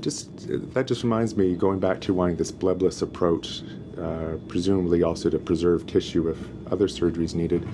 Just 0.00 0.28
that 0.74 0.86
just 0.86 1.02
reminds 1.04 1.36
me, 1.36 1.54
going 1.54 1.78
back 1.78 2.00
to 2.02 2.14
wanting 2.14 2.36
this 2.36 2.50
blebless 2.50 3.02
approach, 3.02 3.62
uh, 3.98 4.34
presumably 4.48 5.02
also 5.02 5.30
to 5.30 5.38
preserve 5.38 5.86
tissue 5.86 6.28
if 6.28 6.38
other 6.72 6.88
surgeries 6.88 7.34
needed. 7.34 7.64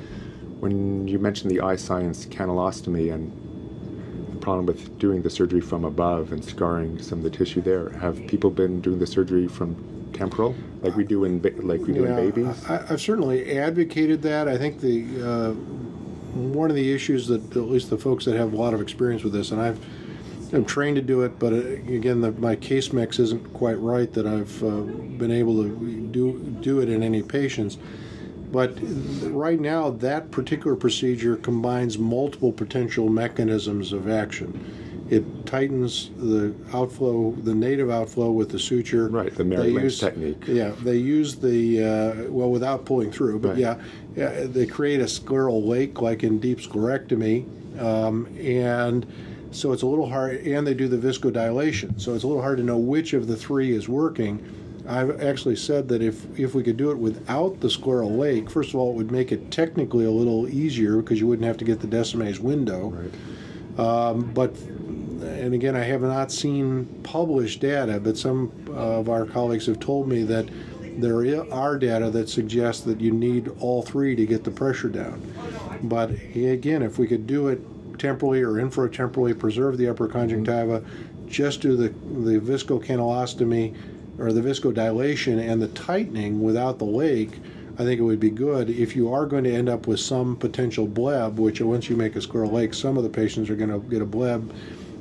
When 0.60 1.06
you 1.08 1.18
mentioned 1.18 1.50
the 1.50 1.58
iScience 1.58 2.26
canelostomy 2.26 3.12
and 3.12 3.32
the 4.32 4.38
problem 4.38 4.66
with 4.66 4.98
doing 4.98 5.22
the 5.22 5.30
surgery 5.30 5.60
from 5.60 5.84
above 5.84 6.32
and 6.32 6.44
scarring 6.44 7.00
some 7.00 7.18
of 7.18 7.24
the 7.24 7.30
tissue 7.30 7.62
there, 7.62 7.90
have 7.90 8.26
people 8.26 8.50
been 8.50 8.80
doing 8.80 8.98
the 8.98 9.06
surgery 9.06 9.48
from 9.48 9.76
temporal, 10.12 10.54
like 10.82 10.96
we 10.96 11.04
do 11.04 11.24
in 11.24 11.40
like 11.62 11.80
we 11.80 11.94
do 11.94 12.04
in 12.04 12.14
babies? 12.14 12.64
I, 12.68 12.84
I've 12.90 13.00
certainly 13.00 13.58
advocated 13.58 14.20
that. 14.22 14.48
I 14.48 14.58
think 14.58 14.80
the 14.80 15.06
uh, 15.22 15.54
one 16.34 16.70
of 16.70 16.76
the 16.76 16.92
issues 16.92 17.26
that 17.28 17.56
at 17.56 17.62
least 17.62 17.90
the 17.90 17.98
folks 17.98 18.24
that 18.24 18.36
have 18.36 18.52
a 18.52 18.56
lot 18.56 18.74
of 18.74 18.80
experience 18.80 19.22
with 19.22 19.32
this, 19.32 19.50
and 19.50 19.60
I've 19.60 19.78
I'm 20.52 20.64
trained 20.64 20.96
to 20.96 21.02
do 21.02 21.22
it, 21.22 21.38
but 21.38 21.52
uh, 21.52 21.56
again, 21.56 22.22
the, 22.22 22.32
my 22.32 22.56
case 22.56 22.92
mix 22.92 23.18
isn't 23.18 23.52
quite 23.52 23.78
right 23.78 24.10
that 24.14 24.26
I've 24.26 24.64
uh, 24.64 24.80
been 24.80 25.30
able 25.30 25.62
to 25.62 26.08
do 26.10 26.38
do 26.60 26.80
it 26.80 26.88
in 26.88 27.02
any 27.02 27.22
patients. 27.22 27.76
But 28.50 28.78
right 29.24 29.60
now, 29.60 29.90
that 29.90 30.30
particular 30.30 30.74
procedure 30.74 31.36
combines 31.36 31.98
multiple 31.98 32.50
potential 32.50 33.10
mechanisms 33.10 33.92
of 33.92 34.08
action. 34.08 34.87
It 35.10 35.46
tightens 35.46 36.10
the 36.18 36.54
outflow, 36.74 37.32
the 37.42 37.54
native 37.54 37.90
outflow 37.90 38.30
with 38.30 38.50
the 38.50 38.58
suture. 38.58 39.08
Right, 39.08 39.30
the 39.34 39.42
They 39.42 39.48
Mary 39.56 39.70
Lynch 39.70 39.84
use- 39.84 40.00
technique. 40.00 40.42
Yeah, 40.46 40.72
they 40.82 40.96
use 40.98 41.36
the 41.36 41.82
uh, 41.82 42.30
well 42.30 42.50
without 42.50 42.84
pulling 42.84 43.10
through, 43.10 43.38
but 43.38 43.50
Right. 43.50 43.58
yeah, 43.58 43.78
yeah, 44.16 44.46
they 44.46 44.66
create 44.66 45.00
a 45.00 45.04
scleral 45.04 45.66
lake 45.66 46.02
like 46.02 46.24
in 46.24 46.38
deep 46.40 46.58
sclerectomy, 46.60 47.44
um, 47.80 48.26
and 48.38 49.06
So 49.50 49.72
it's 49.72 49.80
a 49.82 49.86
little 49.86 50.06
hard, 50.10 50.42
and 50.46 50.66
they 50.66 50.74
do 50.74 50.88
the 50.88 50.98
viscodilation. 50.98 51.98
So 51.98 52.12
it's 52.14 52.22
a 52.22 52.26
little 52.26 52.42
hard 52.42 52.58
to 52.58 52.62
know 52.64 52.76
which 52.76 53.14
of 53.14 53.26
the 53.28 53.34
three 53.34 53.72
is 53.72 53.88
working. 53.88 54.40
I've 54.86 55.22
actually 55.22 55.56
said 55.56 55.88
that 55.88 56.02
if, 56.02 56.26
if 56.38 56.54
we 56.54 56.62
could 56.62 56.76
do 56.76 56.90
it 56.90 56.98
without 56.98 57.58
the 57.60 57.68
scleral 57.68 58.18
lake, 58.18 58.50
first 58.50 58.70
of 58.74 58.76
all, 58.76 58.90
it 58.92 58.96
would 58.96 59.10
make 59.10 59.32
it 59.32 59.50
technically 59.50 60.04
a 60.04 60.10
little 60.10 60.46
easier 60.50 60.96
because 60.98 61.18
you 61.18 61.26
wouldn't 61.26 61.46
have 61.46 61.56
to 61.58 61.64
get 61.64 61.80
the 61.80 61.86
Descemet's 61.86 62.38
window. 62.40 62.90
Right. 63.78 63.82
Um, 63.86 64.30
but 64.34 64.54
and 65.22 65.54
again, 65.54 65.76
I 65.76 65.82
have 65.84 66.02
not 66.02 66.30
seen 66.30 66.86
published 67.02 67.60
data, 67.60 68.00
but 68.00 68.16
some 68.16 68.52
of 68.74 69.08
our 69.08 69.26
colleagues 69.26 69.66
have 69.66 69.80
told 69.80 70.08
me 70.08 70.22
that 70.24 70.48
there 71.00 71.52
are 71.52 71.78
data 71.78 72.10
that 72.10 72.28
suggest 72.28 72.84
that 72.86 73.00
you 73.00 73.12
need 73.12 73.48
all 73.60 73.82
three 73.82 74.16
to 74.16 74.26
get 74.26 74.44
the 74.44 74.50
pressure 74.50 74.88
down. 74.88 75.22
But 75.82 76.10
again, 76.34 76.82
if 76.82 76.98
we 76.98 77.06
could 77.06 77.26
do 77.26 77.48
it 77.48 77.60
temporally 77.98 78.42
or 78.42 78.54
infratemporally, 78.54 79.38
preserve 79.38 79.78
the 79.78 79.88
upper 79.88 80.08
conjunctiva, 80.08 80.82
just 81.28 81.60
do 81.60 81.76
the, 81.76 81.88
the 81.88 82.40
viscocanalostomy 82.40 83.76
or 84.18 84.32
the 84.32 84.40
viscodilation 84.40 85.38
and 85.38 85.62
the 85.62 85.68
tightening 85.68 86.42
without 86.42 86.78
the 86.78 86.84
lake, 86.84 87.38
I 87.74 87.84
think 87.84 88.00
it 88.00 88.02
would 88.02 88.18
be 88.18 88.30
good. 88.30 88.70
If 88.70 88.96
you 88.96 89.12
are 89.12 89.24
going 89.24 89.44
to 89.44 89.54
end 89.54 89.68
up 89.68 89.86
with 89.86 90.00
some 90.00 90.34
potential 90.36 90.86
bleb, 90.86 91.38
which 91.38 91.60
once 91.60 91.88
you 91.88 91.94
make 91.94 92.16
a 92.16 92.18
scleral 92.18 92.50
lake, 92.50 92.74
some 92.74 92.96
of 92.96 93.04
the 93.04 93.08
patients 93.08 93.50
are 93.50 93.56
going 93.56 93.70
to 93.70 93.78
get 93.88 94.02
a 94.02 94.06
bleb. 94.06 94.52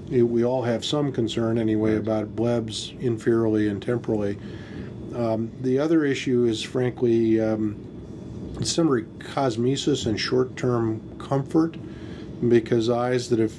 We 0.10 0.46
all 0.46 0.62
have 0.64 0.86
some 0.86 1.12
concern 1.12 1.58
anyway 1.58 1.98
about 1.98 2.36
blebs 2.36 2.98
inferiorly 3.00 3.70
and 3.70 3.82
temporally. 3.82 4.38
Um, 5.16 5.52
the 5.62 5.80
other 5.80 6.06
issue 6.06 6.46
is, 6.46 6.62
frankly, 6.64 7.40
um, 7.42 7.76
similar 8.64 9.02
cosmesis 9.20 10.06
and 10.06 10.20
short-term 10.20 11.18
comfort, 11.20 11.76
because 12.50 12.90
eyes 12.90 13.30
that 13.30 13.40
if 13.40 13.58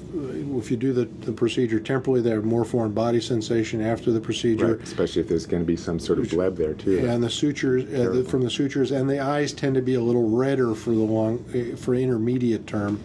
if 0.57 0.71
you 0.71 0.77
do 0.77 0.93
the, 0.93 1.05
the 1.27 1.33
procedure 1.33 1.81
temporally, 1.81 2.21
they 2.21 2.31
have 2.31 2.45
more 2.45 2.65
foreign 2.65 2.93
body 2.93 3.21
sensation 3.21 3.81
after 3.81 4.13
the 4.13 4.21
procedure. 4.21 4.77
Right, 4.77 4.85
especially 4.85 5.23
if 5.23 5.29
there's 5.29 5.47
going 5.47 5.63
to 5.63 5.67
be 5.67 5.77
some 5.77 5.99
sort 5.99 6.19
of 6.19 6.31
bleb 6.31 6.57
there 6.57 6.75
too. 6.75 7.07
And 7.07 7.23
the 7.23 7.31
sutures 7.31 7.85
uh, 7.93 8.13
the, 8.13 8.25
from 8.25 8.43
the 8.43 8.51
sutures, 8.51 8.93
and 8.93 9.11
the 9.11 9.21
eyes 9.21 9.53
tend 9.53 9.75
to 9.75 9.83
be 9.83 9.95
a 9.95 10.01
little 10.01 10.31
redder 10.31 10.75
for 10.75 10.91
the 10.91 10.97
long 10.97 11.45
uh, 11.51 11.77
for 11.77 11.95
intermediate 11.95 12.67
term. 12.67 13.01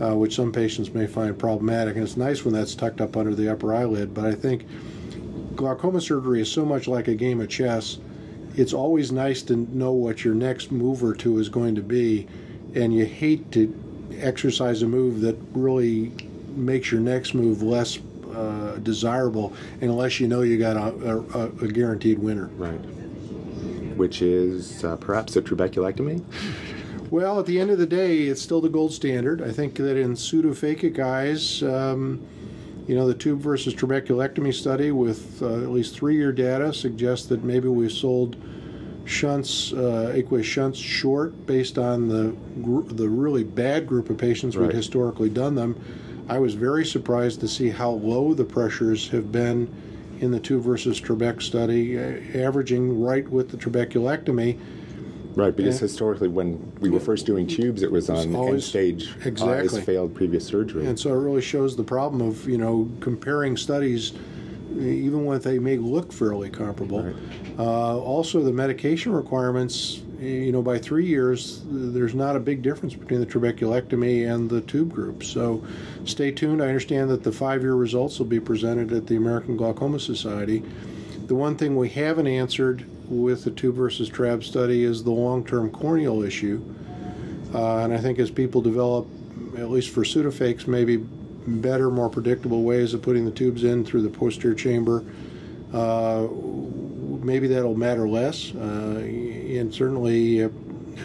Uh, 0.00 0.16
which 0.16 0.34
some 0.34 0.50
patients 0.50 0.92
may 0.92 1.06
find 1.06 1.38
problematic, 1.38 1.94
and 1.94 2.04
it's 2.04 2.16
nice 2.16 2.44
when 2.44 2.52
that's 2.52 2.74
tucked 2.74 3.00
up 3.00 3.16
under 3.16 3.32
the 3.32 3.48
upper 3.48 3.72
eyelid. 3.72 4.12
But 4.12 4.24
I 4.24 4.34
think 4.34 4.66
glaucoma 5.54 6.00
surgery 6.00 6.40
is 6.40 6.50
so 6.50 6.64
much 6.64 6.88
like 6.88 7.06
a 7.06 7.14
game 7.14 7.40
of 7.40 7.48
chess. 7.48 7.98
It's 8.56 8.72
always 8.72 9.12
nice 9.12 9.40
to 9.42 9.56
know 9.56 9.92
what 9.92 10.24
your 10.24 10.34
next 10.34 10.72
move 10.72 11.04
or 11.04 11.14
two 11.14 11.38
is 11.38 11.48
going 11.48 11.76
to 11.76 11.80
be, 11.80 12.26
and 12.74 12.92
you 12.92 13.04
hate 13.04 13.52
to 13.52 13.72
exercise 14.18 14.82
a 14.82 14.86
move 14.86 15.20
that 15.20 15.36
really 15.52 16.12
makes 16.56 16.90
your 16.90 17.00
next 17.00 17.34
move 17.34 17.62
less 17.62 17.98
uh, 18.34 18.76
desirable 18.82 19.52
unless 19.80 20.18
you 20.18 20.26
know 20.26 20.42
you 20.42 20.58
got 20.58 20.76
a, 20.76 21.24
a, 21.34 21.44
a 21.64 21.68
guaranteed 21.68 22.18
winner. 22.18 22.46
Right. 22.56 22.80
Which 23.96 24.22
is 24.22 24.84
uh, 24.84 24.96
perhaps 24.96 25.36
a 25.36 25.42
trabeculectomy? 25.42 26.24
Well, 27.10 27.38
at 27.38 27.46
the 27.46 27.60
end 27.60 27.70
of 27.70 27.78
the 27.78 27.86
day, 27.86 28.22
it's 28.22 28.42
still 28.42 28.60
the 28.60 28.68
gold 28.68 28.92
standard. 28.92 29.42
I 29.42 29.52
think 29.52 29.76
that 29.76 29.96
in 29.96 30.14
pseudophakic 30.14 30.98
eyes, 30.98 31.62
um, 31.62 32.26
you 32.86 32.94
know, 32.94 33.06
the 33.06 33.14
tube 33.14 33.40
versus 33.40 33.74
trabeculectomy 33.74 34.52
study 34.52 34.90
with 34.90 35.42
uh, 35.42 35.62
at 35.62 35.70
least 35.70 35.94
three 35.94 36.16
year 36.16 36.32
data 36.32 36.72
suggests 36.72 37.26
that 37.26 37.44
maybe 37.44 37.68
we 37.68 37.88
sold 37.88 38.36
shunts, 39.04 39.72
uh, 39.72 40.12
aqueous 40.14 40.46
shunts 40.46 40.78
short 40.78 41.46
based 41.46 41.78
on 41.78 42.08
the 42.08 42.34
gr- 42.62 42.92
the 42.92 43.08
really 43.08 43.44
bad 43.44 43.86
group 43.86 44.10
of 44.10 44.18
patients 44.18 44.56
right. 44.56 44.66
who'd 44.66 44.74
historically 44.74 45.30
done 45.30 45.54
them. 45.54 45.78
I 46.28 46.38
was 46.38 46.54
very 46.54 46.86
surprised 46.86 47.40
to 47.40 47.48
see 47.48 47.68
how 47.68 47.90
low 47.90 48.32
the 48.34 48.44
pressures 48.44 49.08
have 49.10 49.30
been 49.30 49.72
in 50.20 50.30
the 50.30 50.40
tube 50.40 50.62
versus 50.62 51.00
trabec 51.00 51.42
study, 51.42 51.98
uh, 51.98 52.38
averaging 52.38 53.00
right 53.00 53.28
with 53.28 53.50
the 53.50 53.56
trabeculectomy 53.56 54.58
Right, 55.36 55.54
because 55.54 55.76
yeah. 55.76 55.82
historically, 55.82 56.28
when 56.28 56.72
we 56.80 56.90
were 56.90 57.00
first 57.00 57.26
doing 57.26 57.46
tubes, 57.46 57.82
it 57.82 57.90
was 57.90 58.08
on 58.08 58.34
always, 58.34 58.54
end 58.54 58.62
stage 58.62 59.14
exactly. 59.24 59.78
eyes 59.78 59.84
failed 59.84 60.14
previous 60.14 60.46
surgery. 60.46 60.86
And 60.86 60.98
so 60.98 61.10
it 61.10 61.18
really 61.18 61.42
shows 61.42 61.76
the 61.76 61.84
problem 61.84 62.22
of 62.22 62.48
you 62.48 62.58
know 62.58 62.88
comparing 63.00 63.56
studies, 63.56 64.12
even 64.70 65.24
when 65.24 65.40
they 65.40 65.58
may 65.58 65.76
look 65.76 66.12
fairly 66.12 66.50
comparable. 66.50 67.02
Right. 67.02 67.16
Uh, 67.58 67.98
also, 67.98 68.42
the 68.42 68.52
medication 68.52 69.12
requirements. 69.12 70.00
You 70.20 70.52
know, 70.52 70.62
by 70.62 70.78
three 70.78 71.04
years, 71.04 71.62
there's 71.66 72.14
not 72.14 72.34
a 72.34 72.40
big 72.40 72.62
difference 72.62 72.94
between 72.94 73.20
the 73.20 73.26
trabeculectomy 73.26 74.32
and 74.32 74.48
the 74.48 74.62
tube 74.62 74.90
group. 74.90 75.22
So, 75.22 75.62
stay 76.06 76.30
tuned. 76.30 76.62
I 76.62 76.68
understand 76.68 77.10
that 77.10 77.24
the 77.24 77.32
five-year 77.32 77.74
results 77.74 78.18
will 78.18 78.26
be 78.26 78.40
presented 78.40 78.92
at 78.92 79.06
the 79.06 79.16
American 79.16 79.56
Glaucoma 79.56 79.98
Society. 79.98 80.62
The 81.26 81.34
one 81.34 81.56
thing 81.56 81.76
we 81.76 81.90
haven't 81.90 82.28
answered 82.28 82.86
with 83.06 83.44
the 83.44 83.50
tube 83.50 83.76
versus 83.76 84.10
trab 84.10 84.42
study 84.42 84.84
is 84.84 85.04
the 85.04 85.10
long-term 85.10 85.70
corneal 85.70 86.22
issue. 86.22 86.62
Uh, 87.54 87.78
and 87.78 87.94
I 87.94 87.98
think 87.98 88.18
as 88.18 88.30
people 88.30 88.60
develop, 88.60 89.06
at 89.56 89.70
least 89.70 89.90
for 89.90 90.02
pseudophakes, 90.02 90.66
maybe 90.66 90.96
better, 90.96 91.90
more 91.90 92.08
predictable 92.08 92.62
ways 92.62 92.94
of 92.94 93.02
putting 93.02 93.24
the 93.24 93.30
tubes 93.30 93.64
in 93.64 93.84
through 93.84 94.02
the 94.02 94.10
posterior 94.10 94.54
chamber, 94.54 95.04
uh, 95.72 96.26
maybe 97.22 97.46
that'll 97.48 97.76
matter 97.76 98.08
less. 98.08 98.54
Uh, 98.54 98.98
and 98.98 99.72
certainly, 99.72 100.44
uh, 100.44 100.48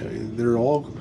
there 0.01 0.49
are 0.49 0.57
all 0.57 0.91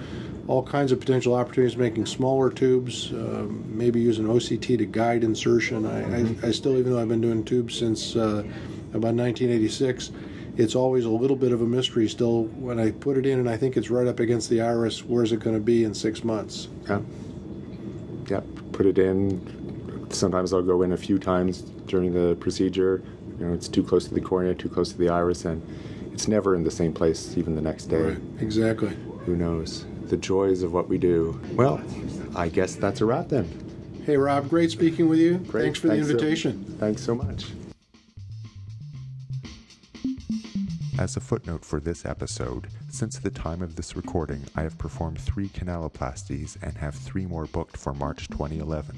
all 0.48 0.62
kinds 0.62 0.92
of 0.92 0.98
potential 0.98 1.34
opportunities 1.34 1.76
making 1.76 2.06
smaller 2.06 2.48
tubes, 2.50 3.12
uh, 3.12 3.46
maybe 3.66 4.00
using 4.00 4.24
OCT 4.24 4.78
to 4.78 4.87
guide 4.87 5.22
insertion. 5.22 5.84
I, 5.84 6.20
I, 6.20 6.48
I, 6.48 6.50
still, 6.52 6.78
even 6.78 6.92
though 6.92 7.00
I've 7.00 7.08
been 7.08 7.20
doing 7.20 7.44
tubes 7.44 7.78
since 7.78 8.16
uh, 8.16 8.42
about 8.94 9.14
1986, 9.14 10.11
it's 10.58 10.74
always 10.74 11.04
a 11.04 11.10
little 11.10 11.36
bit 11.36 11.52
of 11.52 11.62
a 11.62 11.66
mystery 11.66 12.08
still 12.08 12.44
when 12.46 12.80
I 12.80 12.90
put 12.90 13.16
it 13.16 13.24
in 13.24 13.38
and 13.38 13.48
I 13.48 13.56
think 13.56 13.76
it's 13.76 13.90
right 13.90 14.08
up 14.08 14.18
against 14.18 14.50
the 14.50 14.60
iris. 14.60 15.04
Where's 15.04 15.30
it 15.30 15.38
going 15.38 15.54
to 15.54 15.62
be 15.62 15.84
in 15.84 15.94
six 15.94 16.24
months? 16.24 16.68
Yeah. 16.88 17.00
Yep. 18.28 18.44
Put 18.72 18.86
it 18.86 18.98
in. 18.98 20.08
Sometimes 20.10 20.52
I'll 20.52 20.62
go 20.62 20.82
in 20.82 20.92
a 20.92 20.96
few 20.96 21.18
times 21.18 21.62
during 21.86 22.12
the 22.12 22.34
procedure. 22.36 23.04
You 23.38 23.46
know, 23.46 23.54
it's 23.54 23.68
too 23.68 23.84
close 23.84 24.08
to 24.08 24.14
the 24.14 24.20
cornea, 24.20 24.52
too 24.52 24.68
close 24.68 24.90
to 24.90 24.98
the 24.98 25.08
iris, 25.08 25.44
and 25.44 25.62
it's 26.12 26.26
never 26.26 26.56
in 26.56 26.64
the 26.64 26.72
same 26.72 26.92
place 26.92 27.38
even 27.38 27.54
the 27.54 27.62
next 27.62 27.84
day. 27.84 28.02
Right. 28.02 28.18
Exactly. 28.40 28.96
Who 29.26 29.36
knows? 29.36 29.86
The 30.06 30.16
joys 30.16 30.64
of 30.64 30.72
what 30.72 30.88
we 30.88 30.98
do. 30.98 31.40
Well, 31.52 31.80
I 32.34 32.48
guess 32.48 32.74
that's 32.74 33.00
a 33.00 33.04
wrap 33.04 33.28
then. 33.28 33.46
Hey, 34.04 34.16
Rob, 34.16 34.48
great 34.48 34.72
speaking 34.72 35.08
with 35.08 35.20
you. 35.20 35.36
Great. 35.38 35.62
Thanks 35.62 35.78
for 35.78 35.88
Thanks 35.88 36.06
the 36.06 36.14
invitation. 36.14 36.66
So, 36.66 36.76
thanks 36.78 37.02
so 37.02 37.14
much. 37.14 37.52
As 40.98 41.16
a 41.16 41.20
footnote 41.20 41.64
for 41.64 41.78
this 41.78 42.04
episode, 42.04 42.66
since 42.90 43.20
the 43.20 43.30
time 43.30 43.62
of 43.62 43.76
this 43.76 43.94
recording, 43.94 44.42
I 44.56 44.62
have 44.62 44.76
performed 44.78 45.20
three 45.20 45.48
canaloplasties 45.48 46.61
and 46.61 46.76
have 46.76 46.96
three 46.96 47.24
more 47.24 47.46
booked 47.46 47.76
for 47.76 47.94
March 47.94 48.26
2011. 48.26 48.96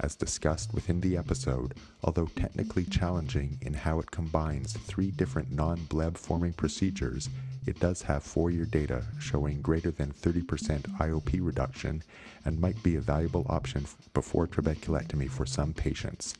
As 0.00 0.16
discussed 0.16 0.74
within 0.74 1.00
the 1.00 1.16
episode, 1.16 1.74
although 2.02 2.26
technically 2.34 2.82
challenging 2.82 3.58
in 3.62 3.74
how 3.74 4.00
it 4.00 4.10
combines 4.10 4.72
three 4.72 5.12
different 5.12 5.52
non 5.52 5.84
bleb 5.84 6.16
forming 6.16 6.52
procedures, 6.52 7.28
it 7.64 7.78
does 7.78 8.02
have 8.02 8.24
four 8.24 8.50
year 8.50 8.64
data 8.64 9.04
showing 9.20 9.62
greater 9.62 9.92
than 9.92 10.12
30% 10.12 10.80
IOP 10.98 11.38
reduction 11.40 12.02
and 12.44 12.60
might 12.60 12.82
be 12.82 12.96
a 12.96 13.00
valuable 13.00 13.46
option 13.48 13.86
before 14.14 14.48
trabeculectomy 14.48 15.30
for 15.30 15.46
some 15.46 15.74
patients. 15.74 16.34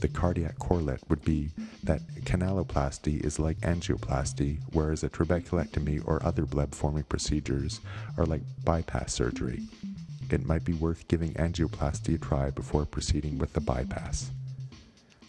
The 0.00 0.08
cardiac 0.08 0.58
correlate 0.58 1.00
would 1.08 1.24
be 1.24 1.50
that 1.82 2.06
canaloplasty 2.24 3.24
is 3.24 3.38
like 3.38 3.58
angioplasty, 3.60 4.58
whereas 4.72 5.02
a 5.02 5.08
trabeculectomy 5.08 6.06
or 6.06 6.24
other 6.24 6.44
bleb 6.44 6.74
forming 6.74 7.04
procedures 7.04 7.80
are 8.18 8.26
like 8.26 8.42
bypass 8.64 9.14
surgery. 9.14 9.62
It 10.30 10.44
might 10.44 10.64
be 10.64 10.74
worth 10.74 11.08
giving 11.08 11.32
angioplasty 11.34 12.16
a 12.16 12.18
try 12.18 12.50
before 12.50 12.84
proceeding 12.84 13.38
with 13.38 13.52
the 13.52 13.60
bypass. 13.60 14.30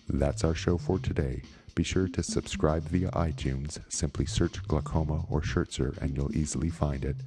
That's 0.09 0.43
our 0.43 0.55
show 0.55 0.77
for 0.77 0.99
today. 0.99 1.43
Be 1.75 1.83
sure 1.83 2.07
to 2.09 2.23
subscribe 2.23 2.83
via 2.83 3.11
iTunes. 3.11 3.79
Simply 3.87 4.25
search 4.25 4.67
glaucoma 4.67 5.25
or 5.29 5.41
Schertzer 5.41 5.97
and 5.99 6.17
you'll 6.17 6.35
easily 6.35 6.69
find 6.69 7.05
it. 7.05 7.17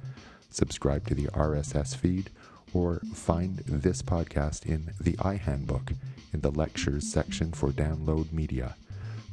Subscribe 0.49 1.07
to 1.07 1.15
the 1.15 1.27
RSS 1.27 1.95
feed 1.95 2.29
or 2.73 2.99
find 3.13 3.59
this 3.59 4.01
podcast 4.01 4.65
in 4.65 4.91
the 4.99 5.13
iHandbook 5.13 5.95
in 6.33 6.41
the 6.41 6.51
lectures 6.51 7.11
section 7.11 7.51
for 7.51 7.69
download 7.69 8.31
media 8.31 8.75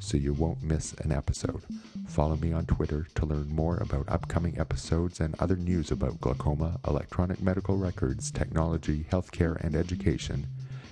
so 0.01 0.17
you 0.17 0.33
won't 0.33 0.63
miss 0.63 0.93
an 0.95 1.13
episode. 1.13 1.63
Follow 2.07 2.37
me 2.37 2.53
on 2.53 2.67
Twitter 2.67 3.07
to 3.15 3.27
learn 3.27 3.55
more 3.55 3.77
about 3.79 4.09
upcoming 4.09 4.59
episodes 4.59 5.21
and 5.21 5.35
other 5.39 5.57
news 5.57 5.91
about 5.91 6.21
glaucoma, 6.21 6.79
electronic 6.87 7.43
medical 7.43 7.77
records, 7.77 8.31
technology, 8.31 9.07
healthcare, 9.11 9.57
and 9.63 9.75
education. 9.75 10.47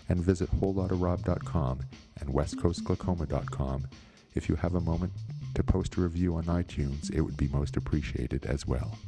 And 0.09 0.21
visit 0.21 0.51
wholelotofrob.com 0.61 1.81
and 2.21 2.31
westcoastglaucoma.com. 2.31 3.89
If 4.35 4.49
you 4.49 4.57
have 4.57 4.75
a 4.75 4.81
moment 4.81 5.13
to 5.55 5.63
post 5.63 5.97
a 5.97 6.03
review 6.03 6.37
on 6.37 6.45
iTunes, 6.45 7.13
it 7.13 7.23
would 7.23 7.37
be 7.37 7.49
most 7.49 7.77
appreciated 7.77 8.45
as 8.45 8.67
well. 8.67 8.99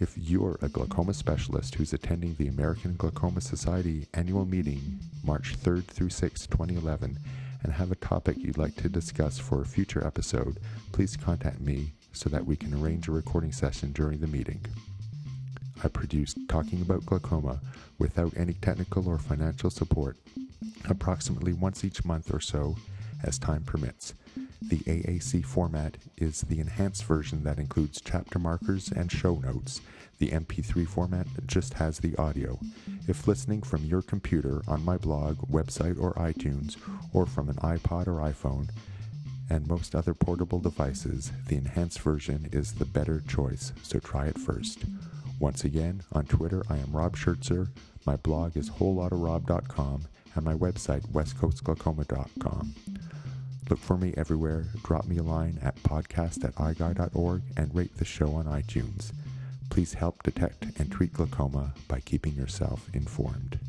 If 0.00 0.16
you're 0.16 0.58
a 0.62 0.68
glaucoma 0.70 1.12
specialist 1.12 1.74
who's 1.74 1.92
attending 1.92 2.34
the 2.34 2.48
American 2.48 2.96
Glaucoma 2.96 3.42
Society 3.42 4.08
annual 4.14 4.46
meeting 4.46 4.98
March 5.22 5.58
3rd 5.58 5.84
through 5.84 6.08
6th, 6.08 6.48
2011, 6.48 7.18
and 7.62 7.72
have 7.74 7.92
a 7.92 7.96
topic 7.96 8.38
you'd 8.38 8.56
like 8.56 8.74
to 8.76 8.88
discuss 8.88 9.38
for 9.38 9.60
a 9.60 9.66
future 9.66 10.02
episode, 10.06 10.58
please 10.92 11.18
contact 11.18 11.60
me 11.60 11.92
so 12.14 12.30
that 12.30 12.46
we 12.46 12.56
can 12.56 12.72
arrange 12.72 13.08
a 13.08 13.12
recording 13.12 13.52
session 13.52 13.92
during 13.92 14.20
the 14.20 14.26
meeting. 14.26 14.64
I 15.84 15.88
produce 15.88 16.34
Talking 16.48 16.80
About 16.80 17.04
Glaucoma 17.04 17.60
without 17.98 18.32
any 18.38 18.54
technical 18.54 19.06
or 19.06 19.18
financial 19.18 19.68
support 19.68 20.16
approximately 20.88 21.52
once 21.52 21.84
each 21.84 22.06
month 22.06 22.32
or 22.32 22.40
so 22.40 22.74
as 23.22 23.38
time 23.38 23.62
permits. 23.64 24.14
The 24.62 24.78
AAC 24.78 25.44
format 25.44 25.96
is 26.18 26.42
the 26.42 26.60
enhanced 26.60 27.04
version 27.04 27.44
that 27.44 27.58
includes 27.58 28.00
chapter 28.00 28.38
markers 28.38 28.92
and 28.92 29.10
show 29.10 29.36
notes. 29.36 29.80
The 30.18 30.28
MP3 30.28 30.86
format 30.86 31.26
just 31.46 31.74
has 31.74 31.98
the 31.98 32.14
audio. 32.16 32.58
If 33.08 33.26
listening 33.26 33.62
from 33.62 33.84
your 33.84 34.02
computer, 34.02 34.60
on 34.68 34.84
my 34.84 34.98
blog, 34.98 35.38
website, 35.50 36.00
or 36.00 36.12
iTunes, 36.14 36.76
or 37.14 37.24
from 37.24 37.48
an 37.48 37.56
iPod 37.56 38.06
or 38.06 38.20
iPhone, 38.20 38.68
and 39.48 39.66
most 39.66 39.94
other 39.94 40.14
portable 40.14 40.60
devices, 40.60 41.32
the 41.48 41.56
enhanced 41.56 42.00
version 42.00 42.48
is 42.52 42.74
the 42.74 42.84
better 42.84 43.22
choice, 43.26 43.72
so 43.82 43.98
try 43.98 44.26
it 44.26 44.38
first. 44.38 44.84
Once 45.40 45.64
again, 45.64 46.02
on 46.12 46.26
Twitter, 46.26 46.62
I 46.68 46.76
am 46.76 46.92
Rob 46.92 47.16
Schertzer. 47.16 47.68
My 48.04 48.16
blog 48.16 48.56
is 48.58 48.68
wholelotofrob.com, 48.68 50.06
and 50.34 50.44
my 50.44 50.54
website, 50.54 51.08
westcoastglaucoma.com. 51.12 52.74
Look 53.70 53.78
for 53.78 53.96
me 53.96 54.12
everywhere. 54.16 54.66
Drop 54.82 55.06
me 55.06 55.18
a 55.18 55.22
line 55.22 55.60
at 55.62 55.80
podcast 55.84 56.44
at 56.44 56.56
and 57.56 57.72
rate 57.72 57.96
the 57.98 58.04
show 58.04 58.34
on 58.34 58.46
iTunes. 58.46 59.12
Please 59.70 59.94
help 59.94 60.24
detect 60.24 60.66
and 60.80 60.90
treat 60.90 61.12
glaucoma 61.12 61.74
by 61.86 62.00
keeping 62.00 62.34
yourself 62.34 62.88
informed. 62.92 63.60